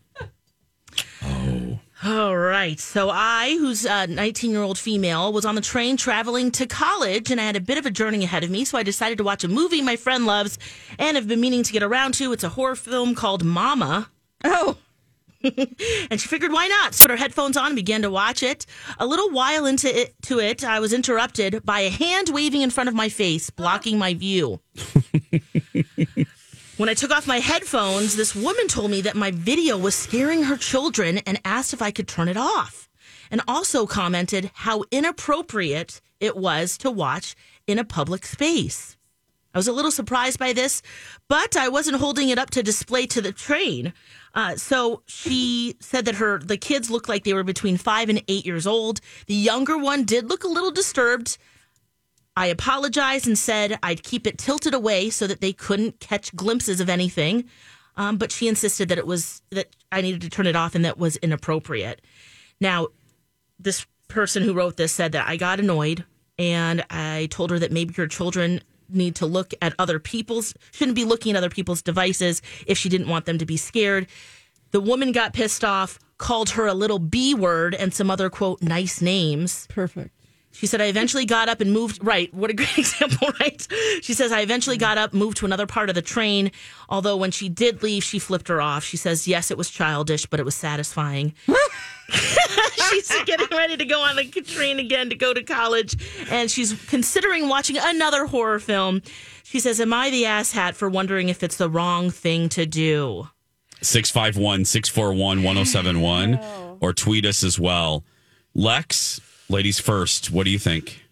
Oh. 1.23 1.79
All 2.03 2.37
right. 2.37 2.79
So 2.79 3.09
I, 3.09 3.55
who's 3.57 3.85
a 3.85 4.05
19 4.05 4.51
year 4.51 4.61
old 4.61 4.77
female, 4.77 5.33
was 5.33 5.43
on 5.45 5.55
the 5.55 5.61
train 5.61 5.97
traveling 5.97 6.51
to 6.51 6.67
college 6.67 7.31
and 7.31 7.41
I 7.41 7.45
had 7.45 7.55
a 7.55 7.61
bit 7.61 7.79
of 7.79 7.87
a 7.87 7.91
journey 7.91 8.23
ahead 8.23 8.43
of 8.43 8.51
me. 8.51 8.63
So 8.65 8.77
I 8.77 8.83
decided 8.83 9.17
to 9.17 9.23
watch 9.23 9.43
a 9.43 9.47
movie 9.47 9.81
my 9.81 9.95
friend 9.95 10.27
loves 10.27 10.59
and 10.99 11.17
have 11.17 11.27
been 11.27 11.41
meaning 11.41 11.63
to 11.63 11.71
get 11.73 11.81
around 11.81 12.13
to. 12.15 12.31
It's 12.33 12.43
a 12.43 12.49
horror 12.49 12.75
film 12.75 13.15
called 13.15 13.43
Mama. 13.43 14.11
Oh. 14.43 14.77
and 16.09 16.19
she 16.19 16.27
figured 16.27 16.51
why 16.51 16.67
not? 16.67 16.97
Put 16.99 17.11
her 17.11 17.17
headphones 17.17 17.57
on 17.57 17.67
and 17.67 17.75
began 17.75 18.01
to 18.01 18.09
watch 18.09 18.41
it. 18.41 18.65
A 18.99 19.05
little 19.05 19.29
while 19.29 19.65
into 19.65 19.87
it 19.87 20.15
to 20.23 20.39
it 20.39 20.63
i 20.63 20.79
was 20.79 20.93
interrupted 20.93 21.63
by 21.65 21.81
a 21.81 21.89
hand 21.89 22.29
waving 22.29 22.61
in 22.61 22.69
front 22.69 22.89
of 22.89 22.95
my 22.95 23.09
face 23.09 23.49
blocking 23.49 23.97
my 23.97 24.13
view. 24.13 24.59
When 26.77 26.89
i 26.89 26.93
took 26.93 27.11
off 27.11 27.25
my 27.25 27.39
headphones 27.39 28.17
this 28.17 28.35
woman 28.35 28.67
told 28.67 28.91
me 28.91 28.99
that 29.01 29.15
my 29.15 29.31
video 29.31 29.77
was 29.77 29.95
scaring 29.95 30.43
her 30.43 30.57
children 30.57 31.19
and 31.19 31.39
asked 31.45 31.73
if 31.73 31.81
i 31.81 31.89
could 31.89 32.05
turn 32.05 32.27
it 32.27 32.35
off 32.35 32.89
and 33.31 33.41
also 33.47 33.85
commented 33.85 34.51
how 34.53 34.83
inappropriate 34.91 36.01
it 36.19 36.35
was 36.35 36.77
to 36.79 36.91
watch 36.91 37.33
in 37.65 37.79
a 37.79 37.85
public 37.85 38.25
space 38.25 38.94
I 39.55 39.57
was 39.57 39.69
a 39.69 39.73
little 39.73 39.89
surprised 39.89 40.37
by 40.37 40.51
this, 40.51 40.81
but 41.29 41.55
I 41.55 41.69
wasn't 41.69 41.97
holding 41.97 42.27
it 42.27 42.37
up 42.37 42.49
to 42.51 42.61
display 42.61 43.07
to 43.07 43.21
the 43.21 43.31
train. 43.31 43.93
Uh, 44.33 44.57
so 44.57 45.01
she 45.05 45.77
said 45.79 46.03
that 46.05 46.15
her 46.15 46.39
the 46.39 46.57
kids 46.57 46.91
looked 46.91 47.07
like 47.07 47.23
they 47.23 47.33
were 47.33 47.43
between 47.43 47.77
five 47.77 48.09
and 48.09 48.21
eight 48.27 48.45
years 48.45 48.67
old. 48.67 48.99
The 49.27 49.33
younger 49.33 49.77
one 49.77 50.03
did 50.03 50.29
look 50.29 50.43
a 50.43 50.49
little 50.49 50.71
disturbed. 50.71 51.37
I 52.35 52.47
apologized 52.47 53.27
and 53.27 53.37
said 53.37 53.79
I'd 53.81 54.03
keep 54.03 54.27
it 54.27 54.37
tilted 54.37 54.73
away 54.73 55.09
so 55.09 55.25
that 55.25 55.39
they 55.39 55.53
couldn't 55.53 56.01
catch 56.01 56.35
glimpses 56.35 56.81
of 56.81 56.89
anything. 56.89 57.45
Um, 57.95 58.17
but 58.17 58.33
she 58.33 58.49
insisted 58.49 58.89
that 58.89 58.97
it 58.97 59.07
was 59.07 59.41
that 59.51 59.73
I 59.89 60.01
needed 60.01 60.19
to 60.23 60.29
turn 60.29 60.47
it 60.47 60.57
off 60.57 60.75
and 60.75 60.83
that 60.83 60.97
was 60.97 61.15
inappropriate. 61.17 62.01
Now, 62.59 62.87
this 63.57 63.85
person 64.09 64.43
who 64.43 64.53
wrote 64.53 64.75
this 64.75 64.91
said 64.91 65.13
that 65.13 65.29
I 65.29 65.37
got 65.37 65.61
annoyed 65.61 66.03
and 66.37 66.83
I 66.89 67.29
told 67.31 67.51
her 67.51 67.59
that 67.59 67.71
maybe 67.71 67.93
her 67.93 68.07
children 68.07 68.59
need 68.89 69.15
to 69.15 69.25
look 69.25 69.53
at 69.61 69.73
other 69.79 69.99
people's 69.99 70.53
shouldn't 70.71 70.95
be 70.95 71.05
looking 71.05 71.31
at 71.31 71.37
other 71.37 71.49
people's 71.49 71.81
devices 71.81 72.41
if 72.67 72.77
she 72.77 72.89
didn't 72.89 73.07
want 73.07 73.25
them 73.25 73.37
to 73.37 73.45
be 73.45 73.57
scared. 73.57 74.07
The 74.71 74.81
woman 74.81 75.11
got 75.11 75.33
pissed 75.33 75.63
off, 75.63 75.99
called 76.17 76.51
her 76.51 76.65
a 76.65 76.73
little 76.73 76.99
B 76.99 77.33
word 77.33 77.75
and 77.75 77.93
some 77.93 78.09
other 78.09 78.29
quote 78.29 78.61
nice 78.61 79.01
names. 79.01 79.67
Perfect. 79.69 80.11
She 80.55 80.67
said, 80.67 80.79
I 80.79 80.85
eventually 80.85 81.25
got 81.25 81.49
up 81.49 81.59
and 81.59 81.73
moved. 81.73 81.99
Right. 82.01 82.33
What 82.33 82.49
a 82.49 82.53
great 82.53 82.77
example, 82.77 83.29
right? 83.39 83.67
She 84.01 84.13
says, 84.13 84.31
I 84.31 84.39
eventually 84.41 84.77
got 84.77 84.97
up, 84.97 85.13
moved 85.13 85.37
to 85.37 85.45
another 85.45 85.67
part 85.67 85.89
of 85.89 85.95
the 85.95 86.01
train. 86.01 86.51
Although 86.87 87.17
when 87.17 87.31
she 87.31 87.49
did 87.49 87.83
leave, 87.83 88.03
she 88.03 88.19
flipped 88.19 88.47
her 88.47 88.61
off. 88.61 88.83
She 88.83 88.97
says, 88.97 89.27
Yes, 89.27 89.51
it 89.51 89.57
was 89.57 89.69
childish, 89.69 90.25
but 90.25 90.39
it 90.39 90.43
was 90.43 90.55
satisfying. 90.55 91.33
she's 92.09 93.11
getting 93.25 93.47
ready 93.51 93.77
to 93.77 93.85
go 93.85 93.99
on 93.99 94.15
the 94.15 94.25
train 94.25 94.79
again 94.79 95.09
to 95.09 95.15
go 95.15 95.33
to 95.33 95.41
college, 95.41 95.95
and 96.29 96.51
she's 96.51 96.73
considering 96.85 97.49
watching 97.49 97.77
another 97.79 98.27
horror 98.27 98.59
film. 98.59 99.01
She 99.43 99.59
says, 99.59 99.79
Am 99.81 99.93
I 99.93 100.09
the 100.09 100.23
asshat 100.23 100.75
for 100.75 100.89
wondering 100.89 101.29
if 101.29 101.41
it's 101.43 101.57
the 101.57 101.69
wrong 101.69 102.11
thing 102.11 102.49
to 102.49 102.65
do? 102.65 103.27
651 103.81 104.65
641 104.65 105.43
1071 105.43 106.77
or 106.79 106.93
tweet 106.93 107.25
us 107.25 107.43
as 107.43 107.59
well. 107.59 108.03
Lex, 108.53 109.19
ladies 109.49 109.79
first, 109.79 110.31
what 110.31 110.45
do 110.45 110.51
you 110.51 110.59
think? 110.59 111.03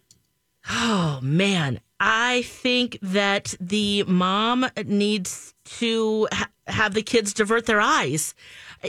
Oh 0.68 1.20
man, 1.22 1.80
I 2.00 2.42
think 2.42 2.98
that 3.02 3.54
the 3.60 4.04
mom 4.04 4.66
needs 4.84 5.54
to 5.64 6.28
ha- 6.32 6.48
have 6.66 6.94
the 6.94 7.02
kids 7.02 7.34
divert 7.34 7.66
their 7.66 7.80
eyes. 7.80 8.34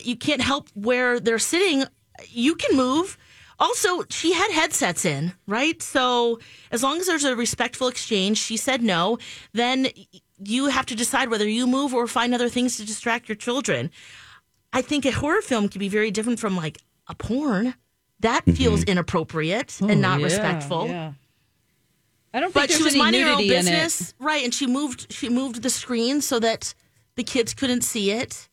You 0.04 0.16
can't 0.16 0.42
help 0.42 0.70
where 0.74 1.20
they're 1.20 1.40
sitting. 1.40 1.86
You 2.30 2.56
can 2.56 2.76
move. 2.78 3.18
Also, 3.58 4.04
she 4.10 4.34
had 4.34 4.52
headsets 4.52 5.06
in, 5.06 5.34
right? 5.48 5.82
So 5.82 6.40
as 6.72 6.84
long 6.84 7.00
as 7.00 7.08
there's 7.08 7.24
a 7.24 7.36
respectful 7.36 7.88
exchange, 7.88 8.38
she 8.38 8.58
said 8.58 8.82
no, 8.82 9.18
then 9.54 9.88
you 10.44 10.68
have 10.68 10.86
to 10.88 10.96
decide 10.96 11.30
whether 11.30 11.48
you 11.48 11.66
move 11.66 11.94
or 11.94 12.08
find 12.08 12.34
other 12.34 12.50
things 12.50 12.78
to 12.78 12.86
distract 12.86 13.30
your 13.30 13.38
children. 13.38 13.92
I 14.74 14.82
think 14.82 15.06
a 15.06 15.12
horror 15.12 15.42
film 15.42 15.70
can 15.70 15.80
be 15.80 15.88
very 15.88 16.12
different 16.12 16.40
from 16.40 16.58
like 16.58 16.80
a 17.08 17.16
porn. 17.16 17.76
That 18.26 18.44
feels 18.46 18.84
inappropriate 18.84 19.80
and 19.82 20.02
not 20.02 20.16
Oh, 20.18 20.20
yeah, 20.20 20.26
respectful. 20.26 20.88
yeah. 20.88 21.14
I 22.34 22.40
don't 22.42 22.52
think 22.54 22.68
But 22.68 22.72
she 22.76 22.84
was 22.84 22.94
any 22.94 23.02
minding 23.04 23.22
her 23.22 23.30
own 23.30 23.38
nudity 23.38 23.56
in 23.56 23.68
it. 23.68 23.72
business, 23.72 24.14
right? 24.20 24.44
And 24.44 24.54
she 24.54 24.68
moved. 24.68 25.14
She 25.14 25.30
moved 25.30 25.62
the 25.64 25.70
screen 25.70 26.22
so 26.22 26.40
that 26.40 26.74
the 27.16 27.24
kids 27.24 27.54
couldn't 27.54 27.82
see 27.84 28.12
it. 28.12 28.50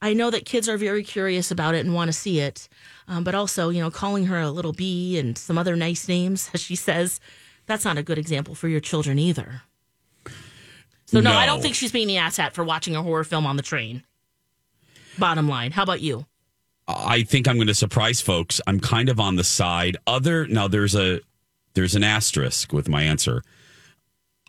I 0.00 0.14
know 0.14 0.30
that 0.30 0.44
kids 0.46 0.68
are 0.68 0.76
very 0.78 1.02
curious 1.02 1.50
about 1.50 1.74
it 1.74 1.84
and 1.84 1.92
want 1.94 2.08
to 2.08 2.12
see 2.12 2.38
it, 2.38 2.68
um, 3.08 3.24
but 3.24 3.34
also, 3.34 3.68
you 3.68 3.82
know, 3.82 3.90
calling 3.90 4.26
her 4.26 4.38
a 4.40 4.50
little 4.50 4.72
bee 4.72 5.18
and 5.18 5.36
some 5.36 5.58
other 5.58 5.74
nice 5.76 6.06
names, 6.08 6.48
as 6.54 6.60
she 6.60 6.76
says, 6.76 7.18
that's 7.66 7.84
not 7.84 7.98
a 7.98 8.02
good 8.04 8.16
example 8.18 8.54
for 8.54 8.68
your 8.68 8.80
children 8.80 9.18
either. 9.18 9.62
So 11.06 11.20
no, 11.20 11.32
I 11.32 11.46
don't 11.46 11.60
think 11.60 11.74
she's 11.74 11.90
being 11.90 12.06
the 12.06 12.16
asshat 12.16 12.52
for 12.52 12.62
watching 12.62 12.94
a 12.94 13.02
horror 13.02 13.24
film 13.24 13.44
on 13.46 13.56
the 13.56 13.62
train. 13.62 14.04
Bottom 15.18 15.48
line, 15.48 15.72
how 15.72 15.82
about 15.82 16.00
you? 16.00 16.26
I 16.88 17.22
think 17.22 17.46
I'm 17.46 17.56
going 17.56 17.66
to 17.68 17.74
surprise 17.74 18.20
folks. 18.20 18.60
I'm 18.66 18.80
kind 18.80 19.08
of 19.10 19.20
on 19.20 19.36
the 19.36 19.44
side. 19.44 19.98
Other 20.06 20.46
now, 20.46 20.68
there's 20.68 20.94
a 20.94 21.20
there's 21.74 21.94
an 21.94 22.02
asterisk 22.02 22.72
with 22.72 22.88
my 22.88 23.02
answer. 23.02 23.42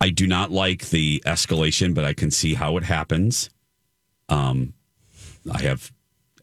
I 0.01 0.09
do 0.09 0.25
not 0.25 0.49
like 0.49 0.89
the 0.89 1.21
escalation, 1.25 1.93
but 1.93 2.05
I 2.05 2.13
can 2.13 2.31
see 2.31 2.53
how 2.53 2.77
it 2.77 2.83
happens. 2.83 3.49
Um, 4.29 4.73
I 5.51 5.61
have 5.63 5.91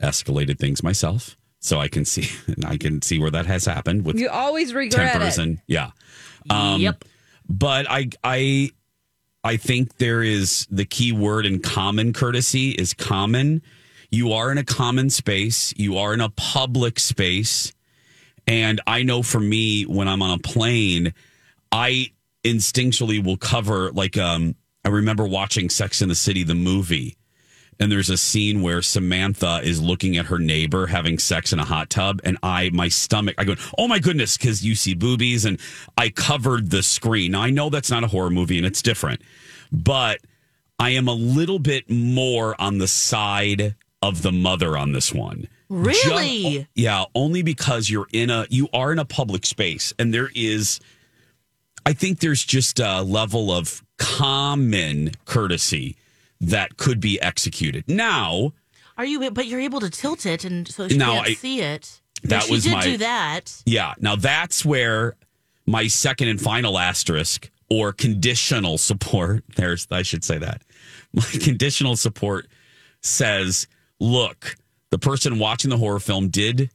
escalated 0.00 0.58
things 0.58 0.82
myself, 0.82 1.38
so 1.60 1.80
I 1.80 1.88
can 1.88 2.04
see 2.04 2.28
and 2.46 2.64
I 2.66 2.76
can 2.76 3.00
see 3.00 3.18
where 3.18 3.30
that 3.30 3.46
has 3.46 3.64
happened 3.64 4.04
with 4.04 4.18
You 4.18 4.28
always 4.28 4.74
regret 4.74 5.12
tempers 5.12 5.38
it. 5.38 5.42
and 5.42 5.58
yeah. 5.66 5.92
Um, 6.50 6.80
Yep. 6.82 7.04
But 7.48 7.86
I 7.88 8.10
I 8.22 8.70
I 9.44 9.56
think 9.56 9.96
there 9.98 10.22
is 10.22 10.66
the 10.70 10.84
key 10.84 11.12
word 11.12 11.46
in 11.46 11.60
common 11.60 12.12
courtesy 12.12 12.72
is 12.72 12.92
common. 12.92 13.62
You 14.10 14.32
are 14.32 14.50
in 14.52 14.58
a 14.58 14.64
common 14.64 15.10
space. 15.10 15.72
You 15.76 15.98
are 15.98 16.14
in 16.14 16.20
a 16.20 16.30
public 16.30 16.98
space. 16.98 17.72
And 18.46 18.80
I 18.86 19.02
know 19.02 19.22
for 19.22 19.40
me, 19.40 19.84
when 19.84 20.08
I'm 20.08 20.22
on 20.22 20.38
a 20.38 20.42
plane, 20.42 21.14
I 21.72 22.12
instinctually 22.44 23.22
will 23.22 23.36
cover 23.36 23.90
like 23.90 24.16
um 24.16 24.54
I 24.84 24.88
remember 24.88 25.26
watching 25.26 25.68
Sex 25.68 26.00
in 26.00 26.08
the 26.08 26.14
City, 26.14 26.44
the 26.44 26.54
movie. 26.54 27.16
And 27.80 27.90
there's 27.90 28.08
a 28.08 28.16
scene 28.16 28.62
where 28.62 28.80
Samantha 28.80 29.60
is 29.62 29.82
looking 29.82 30.16
at 30.16 30.26
her 30.26 30.38
neighbor 30.38 30.86
having 30.86 31.18
sex 31.18 31.52
in 31.52 31.58
a 31.58 31.64
hot 31.64 31.90
tub, 31.90 32.20
and 32.24 32.38
I, 32.42 32.70
my 32.72 32.88
stomach, 32.88 33.34
I 33.36 33.44
go, 33.44 33.56
oh 33.76 33.86
my 33.86 33.98
goodness, 33.98 34.38
because 34.38 34.64
you 34.64 34.74
see 34.74 34.94
boobies, 34.94 35.44
and 35.44 35.60
I 35.98 36.08
covered 36.08 36.70
the 36.70 36.82
screen. 36.82 37.32
Now 37.32 37.42
I 37.42 37.50
know 37.50 37.68
that's 37.68 37.90
not 37.90 38.04
a 38.04 38.06
horror 38.06 38.30
movie 38.30 38.56
and 38.56 38.66
it's 38.66 38.80
different, 38.80 39.20
but 39.70 40.20
I 40.78 40.90
am 40.90 41.08
a 41.08 41.12
little 41.12 41.58
bit 41.58 41.90
more 41.90 42.58
on 42.60 42.78
the 42.78 42.88
side 42.88 43.74
of 44.02 44.22
the 44.22 44.32
mother 44.32 44.76
on 44.76 44.92
this 44.92 45.12
one. 45.12 45.48
Really? 45.68 46.40
Ju- 46.52 46.60
oh, 46.60 46.66
yeah, 46.74 47.04
only 47.14 47.42
because 47.42 47.90
you're 47.90 48.06
in 48.12 48.30
a 48.30 48.46
you 48.50 48.68
are 48.72 48.92
in 48.92 48.98
a 48.98 49.04
public 49.04 49.44
space 49.46 49.92
and 49.98 50.12
there 50.14 50.30
is 50.34 50.78
I 51.84 51.92
think 51.92 52.20
there's 52.20 52.44
just 52.44 52.78
a 52.80 53.02
level 53.02 53.52
of 53.52 53.82
common 53.98 55.12
courtesy 55.24 55.96
that 56.40 56.76
could 56.76 57.00
be 57.00 57.20
executed. 57.20 57.84
Now, 57.88 58.52
Are 58.98 59.04
you? 59.04 59.30
But 59.30 59.46
you're 59.46 59.60
able 59.60 59.80
to 59.80 59.90
tilt 59.90 60.26
it, 60.26 60.44
and 60.44 60.66
so 60.68 60.88
she 60.88 60.96
No, 60.98 61.12
can't 61.14 61.28
I- 61.28 61.34
see 61.34 61.60
it. 61.60 62.00
That 62.24 62.44
she 62.44 62.52
was 62.52 62.64
did 62.64 62.72
my 62.72 62.82
do 62.82 62.96
that. 62.98 63.62
Yeah. 63.66 63.94
Now 64.00 64.16
that's 64.16 64.64
where 64.64 65.16
my 65.66 65.86
second 65.86 66.28
and 66.28 66.40
final 66.40 66.78
asterisk 66.78 67.50
or 67.70 67.92
conditional 67.92 68.78
support, 68.78 69.44
there's, 69.56 69.86
I 69.90 70.02
should 70.02 70.24
say 70.24 70.38
that. 70.38 70.62
My 71.12 71.22
conditional 71.40 71.94
support 71.96 72.46
says, 73.02 73.66
look, 74.00 74.56
the 74.90 74.98
person 74.98 75.38
watching 75.38 75.70
the 75.70 75.76
horror 75.76 76.00
film 76.00 76.28
did 76.28 76.70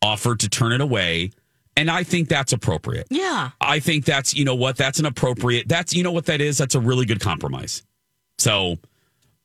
offer 0.00 0.34
to 0.34 0.48
turn 0.48 0.72
it 0.72 0.80
away. 0.80 1.30
And 1.76 1.90
I 1.90 2.02
think 2.02 2.28
that's 2.28 2.52
appropriate. 2.52 3.06
Yeah. 3.10 3.50
I 3.60 3.78
think 3.80 4.04
that's, 4.04 4.34
you 4.34 4.44
know 4.44 4.54
what, 4.54 4.76
that's 4.76 4.98
an 4.98 5.06
appropriate, 5.06 5.68
that's, 5.68 5.94
you 5.94 6.02
know 6.02 6.12
what 6.12 6.26
that 6.26 6.40
is? 6.40 6.58
That's 6.58 6.74
a 6.74 6.80
really 6.80 7.06
good 7.06 7.20
compromise. 7.20 7.82
So, 8.38 8.76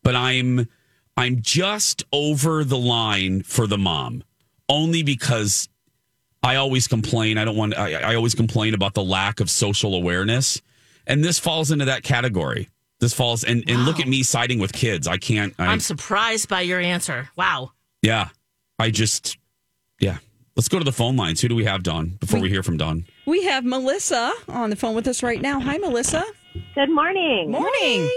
but 0.03 0.15
I'm, 0.15 0.67
I'm 1.15 1.41
just 1.41 2.03
over 2.11 2.63
the 2.63 2.77
line 2.77 3.43
for 3.43 3.65
the 3.65 3.77
mom 3.77 4.23
only 4.67 5.03
because 5.03 5.69
I 6.43 6.55
always 6.57 6.87
complain. 6.87 7.37
I 7.37 7.45
don't 7.45 7.55
want, 7.55 7.77
I, 7.77 7.93
I 7.93 8.15
always 8.15 8.35
complain 8.35 8.73
about 8.73 8.93
the 8.93 9.03
lack 9.03 9.39
of 9.39 9.49
social 9.49 9.95
awareness. 9.95 10.61
And 11.05 11.23
this 11.23 11.39
falls 11.39 11.71
into 11.71 11.85
that 11.85 12.03
category. 12.03 12.69
This 12.99 13.13
falls, 13.13 13.43
and, 13.43 13.63
and 13.69 13.85
look 13.85 13.99
at 13.99 14.07
me 14.07 14.23
siding 14.23 14.59
with 14.59 14.73
kids. 14.73 15.07
I 15.07 15.17
can't, 15.17 15.53
I, 15.59 15.67
I'm 15.67 15.79
surprised 15.79 16.49
by 16.49 16.61
your 16.61 16.79
answer. 16.79 17.29
Wow. 17.35 17.71
yeah, 18.01 18.29
I 18.79 18.89
just, 18.89 19.37
yeah. 19.99 20.17
Let's 20.55 20.67
go 20.67 20.79
to 20.79 20.83
the 20.83 20.91
phone 20.91 21.15
lines. 21.15 21.39
Who 21.41 21.47
do 21.47 21.53
we 21.55 21.65
have, 21.65 21.83
Dawn? 21.83 22.17
before 22.19 22.39
we 22.39 22.49
hear 22.49 22.63
from 22.63 22.77
Dawn, 22.77 23.05
We 23.27 23.43
have 23.43 23.63
Melissa 23.63 24.33
on 24.47 24.71
the 24.71 24.75
phone 24.75 24.95
with 24.95 25.07
us 25.07 25.21
right 25.21 25.39
now. 25.39 25.59
Hi, 25.59 25.77
Melissa. 25.77 26.23
Good 26.73 26.89
morning. 26.89 27.51
Morning. 27.51 28.09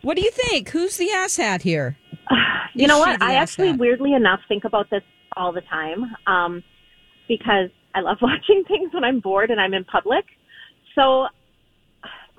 What 0.00 0.16
do 0.16 0.22
you 0.22 0.30
think? 0.30 0.70
Who's 0.70 0.96
the 0.96 1.08
asshat 1.14 1.62
here? 1.62 1.96
You 2.74 2.84
Is 2.84 2.88
know 2.88 3.00
what? 3.00 3.20
I 3.20 3.34
actually, 3.34 3.68
asshat? 3.72 3.78
weirdly 3.78 4.14
enough, 4.14 4.40
think 4.48 4.64
about 4.64 4.88
this 4.88 5.02
all 5.36 5.52
the 5.52 5.60
time 5.60 6.06
um, 6.26 6.62
because 7.28 7.68
I 7.94 8.00
love 8.00 8.16
watching 8.22 8.64
things 8.66 8.94
when 8.94 9.04
I'm 9.04 9.20
bored 9.20 9.50
and 9.50 9.60
I'm 9.60 9.74
in 9.74 9.84
public. 9.84 10.24
So, 10.94 11.26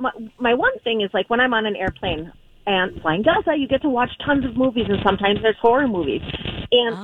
my, 0.04 0.12
my 0.38 0.54
one 0.54 0.78
thing 0.84 1.02
is 1.02 1.10
like 1.14 1.30
when 1.30 1.40
I'm 1.40 1.54
on 1.54 1.66
an 1.66 1.76
airplane 1.76 2.32
and 2.66 3.02
flying 3.02 3.24
Delta, 3.24 3.56
you 3.58 3.68
get 3.68 3.82
to 3.82 3.90
watch 3.90 4.10
tons 4.26 4.46
of 4.46 4.56
movies, 4.56 4.86
and 4.88 5.00
sometimes 5.04 5.40
there's 5.42 5.58
horror 5.62 5.88
movies, 5.88 6.22
and 6.72 6.96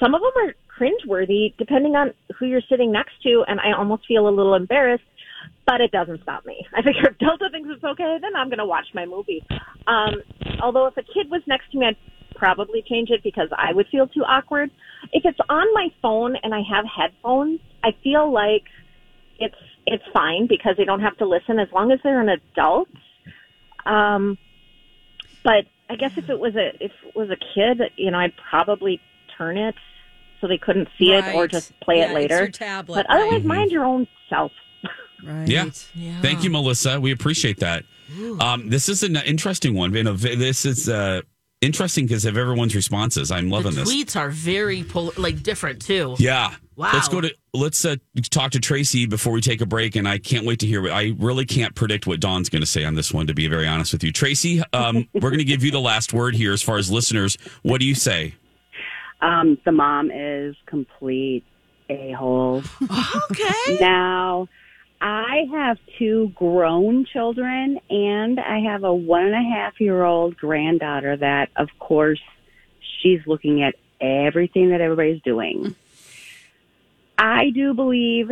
some 0.00 0.14
of 0.14 0.20
them 0.20 0.32
are 0.36 0.54
cringeworthy 0.68 1.54
depending 1.56 1.94
on 1.94 2.12
who 2.38 2.46
you're 2.46 2.66
sitting 2.68 2.92
next 2.92 3.14
to, 3.22 3.44
and 3.46 3.60
I 3.60 3.76
almost 3.76 4.02
feel 4.06 4.28
a 4.28 4.30
little 4.30 4.54
embarrassed. 4.54 5.04
But 5.66 5.80
it 5.80 5.92
doesn't 5.92 6.22
stop 6.22 6.44
me. 6.44 6.66
I 6.74 6.82
figure 6.82 7.10
if 7.10 7.18
Delta 7.18 7.46
thinks 7.50 7.68
it's 7.72 7.84
okay, 7.84 8.18
then 8.20 8.34
I'm 8.36 8.48
going 8.48 8.58
to 8.58 8.66
watch 8.66 8.86
my 8.94 9.06
movie. 9.06 9.44
Um, 9.86 10.22
although 10.60 10.86
if 10.86 10.96
a 10.96 11.02
kid 11.02 11.30
was 11.30 11.42
next 11.46 11.70
to 11.72 11.78
me, 11.78 11.86
I'd 11.86 11.96
probably 12.36 12.82
change 12.88 13.10
it 13.10 13.22
because 13.22 13.48
I 13.56 13.72
would 13.72 13.86
feel 13.90 14.08
too 14.08 14.22
awkward. 14.22 14.70
If 15.12 15.24
it's 15.24 15.38
on 15.48 15.66
my 15.74 15.88
phone 16.00 16.34
and 16.42 16.52
I 16.54 16.62
have 16.68 16.84
headphones, 16.84 17.60
I 17.84 17.90
feel 18.02 18.32
like 18.32 18.64
it's 19.38 19.54
it's 19.86 20.04
fine 20.12 20.46
because 20.46 20.76
they 20.76 20.84
don't 20.84 21.00
have 21.00 21.16
to 21.18 21.26
listen 21.26 21.58
as 21.58 21.68
long 21.72 21.90
as 21.92 21.98
they're 22.04 22.20
an 22.20 22.28
adult. 22.28 22.88
Um, 23.84 24.38
but 25.44 25.64
I 25.90 25.96
guess 25.96 26.16
if 26.16 26.30
it 26.30 26.38
was 26.38 26.54
a 26.56 26.68
if 26.82 26.92
it 27.06 27.16
was 27.16 27.30
a 27.30 27.36
kid, 27.54 27.80
you 27.96 28.10
know, 28.10 28.18
I'd 28.18 28.34
probably 28.50 29.00
turn 29.36 29.56
it 29.58 29.74
so 30.40 30.46
they 30.48 30.58
couldn't 30.58 30.88
see 30.98 31.12
it 31.12 31.34
or 31.34 31.46
just 31.46 31.78
play 31.80 31.98
Yeah, 31.98 32.04
it 32.04 32.06
it's 32.06 32.14
later. 32.14 32.38
your 32.38 32.48
tablet, 32.48 32.94
but 32.96 33.06
otherwise, 33.14 33.32
right. 33.34 33.44
mind 33.44 33.70
your 33.72 33.84
own 33.84 34.06
self. 34.28 34.52
Right. 35.24 35.48
Yeah. 35.48 36.20
Thank 36.20 36.42
you, 36.42 36.50
Melissa. 36.50 37.00
We 37.00 37.12
appreciate 37.12 37.60
that. 37.60 37.84
Um, 38.40 38.68
this 38.68 38.88
is 38.88 39.04
an 39.04 39.14
interesting 39.18 39.72
one. 39.74 39.94
You 39.94 40.02
know, 40.02 40.14
this 40.14 40.64
is 40.64 40.88
uh, 40.88 41.20
interesting 41.60 42.06
because 42.06 42.24
of 42.24 42.36
everyone's 42.36 42.74
responses. 42.74 43.30
I'm 43.30 43.48
loving 43.48 43.70
the 43.76 43.82
this. 43.84 43.94
tweets 43.94 44.16
are 44.20 44.30
very 44.30 44.82
pol- 44.82 45.12
like 45.16 45.44
different 45.44 45.80
too. 45.80 46.16
Yeah. 46.18 46.56
Wow. 46.76 46.90
Let's 46.94 47.08
go 47.08 47.20
to 47.20 47.34
let's 47.52 47.84
uh, 47.84 47.96
talk 48.30 48.52
to 48.52 48.60
Tracy 48.60 49.04
before 49.06 49.32
we 49.32 49.40
take 49.40 49.60
a 49.60 49.66
break, 49.66 49.94
and 49.94 50.08
I 50.08 50.18
can't 50.18 50.46
wait 50.46 50.60
to 50.60 50.66
hear. 50.66 50.82
what 50.82 50.92
I 50.92 51.14
really 51.18 51.44
can't 51.44 51.74
predict 51.74 52.06
what 52.06 52.18
Dawn's 52.18 52.48
going 52.48 52.62
to 52.62 52.66
say 52.66 52.84
on 52.84 52.94
this 52.94 53.12
one. 53.12 53.26
To 53.26 53.34
be 53.34 53.46
very 53.46 53.66
honest 53.66 53.92
with 53.92 54.02
you, 54.02 54.12
Tracy, 54.12 54.62
um, 54.72 55.08
we're 55.14 55.30
going 55.30 55.38
to 55.38 55.44
give 55.44 55.62
you 55.62 55.70
the 55.70 55.80
last 55.80 56.12
word 56.12 56.34
here 56.34 56.52
as 56.52 56.62
far 56.62 56.78
as 56.78 56.90
listeners. 56.90 57.36
What 57.62 57.80
do 57.80 57.86
you 57.86 57.94
say? 57.94 58.34
Um, 59.20 59.58
the 59.64 59.72
mom 59.72 60.10
is 60.10 60.56
complete 60.66 61.44
a 61.90 62.12
hole. 62.12 62.62
okay. 63.30 63.78
Now, 63.80 64.48
I 65.00 65.44
have 65.52 65.78
two 65.98 66.32
grown 66.34 67.04
children, 67.12 67.78
and 67.90 68.40
I 68.40 68.60
have 68.60 68.84
a 68.84 68.94
one 68.94 69.24
and 69.24 69.34
a 69.34 69.56
half 69.56 69.80
year 69.80 70.04
old 70.04 70.36
granddaughter 70.36 71.16
that, 71.18 71.50
of 71.56 71.68
course, 71.78 72.20
she's 73.02 73.20
looking 73.26 73.62
at 73.62 73.74
everything 74.00 74.70
that 74.70 74.80
everybody's 74.80 75.20
doing. 75.22 75.74
I 77.18 77.50
do 77.50 77.74
believe 77.74 78.30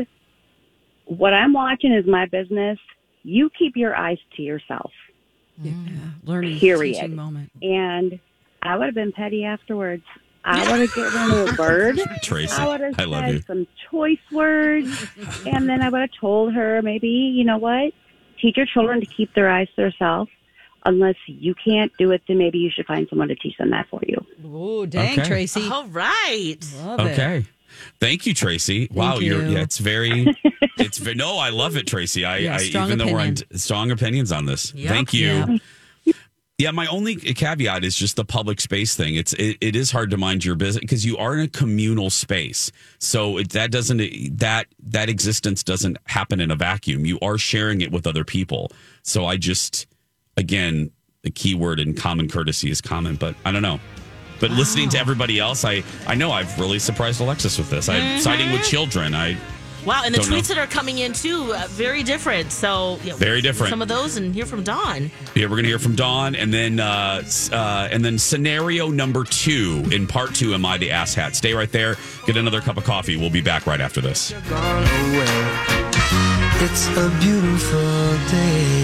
what 1.07 1.33
I'm 1.35 1.53
watching 1.53 1.93
is 1.93 2.07
my 2.07 2.27
business. 2.27 2.79
You 3.23 3.51
keep 3.51 3.77
your 3.77 3.95
eyes 3.97 4.19
to 4.37 4.43
yourself. 4.43 4.93
Yeah. 5.61 5.73
Mm-hmm. 5.73 6.29
Learning 6.31 6.59
Period. 6.59 6.95
teaching 6.97 7.15
moment. 7.17 7.51
And 7.63 8.19
I 8.63 8.77
would 8.77 8.87
have 8.87 8.95
been 8.95 9.13
petty 9.13 9.45
afterwards. 9.45 10.05
I 10.43 10.71
would 10.71 10.81
have 10.81 10.95
given 10.95 11.13
her 11.13 11.49
a 11.51 11.53
bird. 11.57 12.01
Tracy, 12.23 12.53
I 12.57 12.67
would 12.69 12.81
have 12.81 12.95
I 12.99 13.05
love 13.05 13.29
you. 13.29 13.43
some 13.47 13.67
choice 13.91 14.19
words, 14.33 15.07
and 15.47 15.69
then 15.69 15.83
I 15.83 15.91
would 15.91 16.01
have 16.01 16.11
told 16.19 16.55
her 16.55 16.81
maybe, 16.81 17.09
you 17.09 17.45
know 17.45 17.59
what, 17.59 17.93
teach 18.41 18.57
your 18.57 18.65
children 18.65 19.01
to 19.01 19.07
keep 19.07 19.35
their 19.35 19.51
eyes 19.51 19.69
to 19.77 19.83
themselves. 19.83 20.31
Unless 20.87 21.17
you 21.27 21.55
can't 21.63 21.93
do 21.99 22.11
it, 22.13 22.23
then 22.27 22.39
maybe 22.39 22.57
you 22.57 22.71
should 22.75 22.87
find 22.87 23.07
someone 23.11 23.29
to 23.29 23.35
teach 23.35 23.55
them 23.59 23.69
that 23.69 23.87
for 23.91 24.01
you. 24.07 24.17
Oh, 24.47 24.87
dang, 24.87 25.19
Okay. 25.19 25.29
Tracy. 25.29 25.69
All 25.71 25.87
right. 25.89 26.57
Love 26.79 27.01
it. 27.01 27.45
Thank 27.99 28.27
you, 28.27 28.35
Tracy. 28.35 28.89
wow, 28.93 29.19
you're 29.19 29.45
yeah, 29.45 29.61
it's 29.61 29.79
very 29.79 30.35
it's 30.79 30.99
very 30.99 31.17
no, 31.17 31.39
I 31.39 31.51
love 31.51 31.77
it, 31.77 31.87
Tracy. 31.87 32.25
I, 32.25 32.39
Yeah, 32.39 32.59
I 32.59 32.63
even 32.63 32.99
though 32.99 33.13
we're 33.13 33.21
on 33.21 33.37
strong 33.53 33.91
opinions 33.91 34.33
on 34.33 34.47
this. 34.47 34.75
Yep. 34.75 34.89
Thank 34.89 35.15
you. 35.15 35.29
Yeah. 35.29 35.57
Yeah, 36.61 36.73
my 36.73 36.87
only 36.89 37.17
caveat 37.17 37.85
is 37.85 37.97
just 37.97 38.17
the 38.17 38.25
public 38.25 38.61
space 38.61 38.95
thing. 38.95 39.15
It's 39.15 39.33
it, 39.33 39.57
it 39.63 39.75
is 39.75 39.91
hard 39.91 40.11
to 40.11 40.19
mind 40.19 40.45
your 40.45 40.57
business 40.57 40.81
because 40.81 41.07
you 41.07 41.17
are 41.17 41.33
in 41.33 41.41
a 41.41 41.49
communal 41.49 42.11
space. 42.11 42.71
So 42.99 43.39
it, 43.39 43.49
that 43.53 43.71
doesn't 43.71 44.39
that 44.39 44.67
that 44.89 45.09
existence 45.09 45.63
doesn't 45.63 45.97
happen 46.05 46.39
in 46.39 46.51
a 46.51 46.57
vacuum. 46.57 47.07
You 47.07 47.19
are 47.23 47.39
sharing 47.39 47.81
it 47.81 47.91
with 47.91 48.07
other 48.07 48.25
people. 48.25 48.73
So 49.03 49.25
I 49.25 49.39
just 49.39 49.87
again, 50.37 50.91
the 51.23 51.31
key 51.31 51.55
word 51.55 51.81
in 51.81 51.95
common 51.95 52.29
courtesy 52.29 52.71
is 52.71 52.83
common, 52.83 53.17
but 53.17 53.35
I 53.47 53.53
don't 53.53 53.63
know. 53.63 53.81
But 54.41 54.51
listening 54.51 54.89
to 54.91 54.99
everybody 54.99 55.39
else, 55.39 55.65
I 55.65 55.83
I 56.07 56.15
know 56.15 56.33
I've 56.33 56.59
really 56.59 56.79
surprised 56.79 57.21
Alexis 57.21 57.59
with 57.59 57.71
this. 57.71 57.89
I'm 57.89 58.21
siding 58.21 58.51
with 58.53 58.63
children. 58.63 59.15
I 59.15 59.37
Wow, 59.87 60.03
and 60.05 60.15
the 60.15 60.19
Don't 60.19 60.31
know. 60.31 60.37
tweets 60.37 60.49
that 60.49 60.59
are 60.59 60.67
coming 60.67 60.99
in 60.99 61.15
too, 61.15 61.55
uh, 61.55 61.67
very 61.71 62.03
different. 62.03 62.53
So 62.53 62.99
yeah, 63.03 63.15
Very 63.15 63.41
different. 63.41 63.71
Some 63.71 63.81
of 63.81 63.89
those, 63.89 64.17
and 64.17 64.35
hear 64.35 64.45
from 64.45 64.63
Dawn. 64.63 65.11
Yeah, 65.35 65.47
we're 65.47 65.57
gonna 65.57 65.69
hear 65.69 65.79
from 65.79 65.95
Dawn, 65.97 66.35
and 66.35 66.53
then 66.53 66.81
uh, 66.81 67.23
uh, 67.51 67.89
and 67.91 68.05
then 68.05 68.19
scenario 68.19 68.91
number 68.91 69.25
two 69.25 69.83
in 69.91 70.07
part 70.07 70.35
two. 70.35 70.53
Am 70.53 70.67
I 70.67 70.77
the 70.77 70.91
ass 70.91 71.15
hat? 71.15 71.35
Stay 71.35 71.55
right 71.55 71.73
there. 71.73 71.97
Get 72.27 72.37
another 72.37 72.61
cup 72.61 72.77
of 72.77 72.85
coffee. 72.85 73.17
We'll 73.17 73.31
be 73.31 73.41
back 73.41 73.67
right 73.67 73.81
after 73.81 74.03
this. 74.03 74.35
It's 76.63 76.89
a 76.89 77.09
beautiful 77.21 78.19
day. 78.31 78.80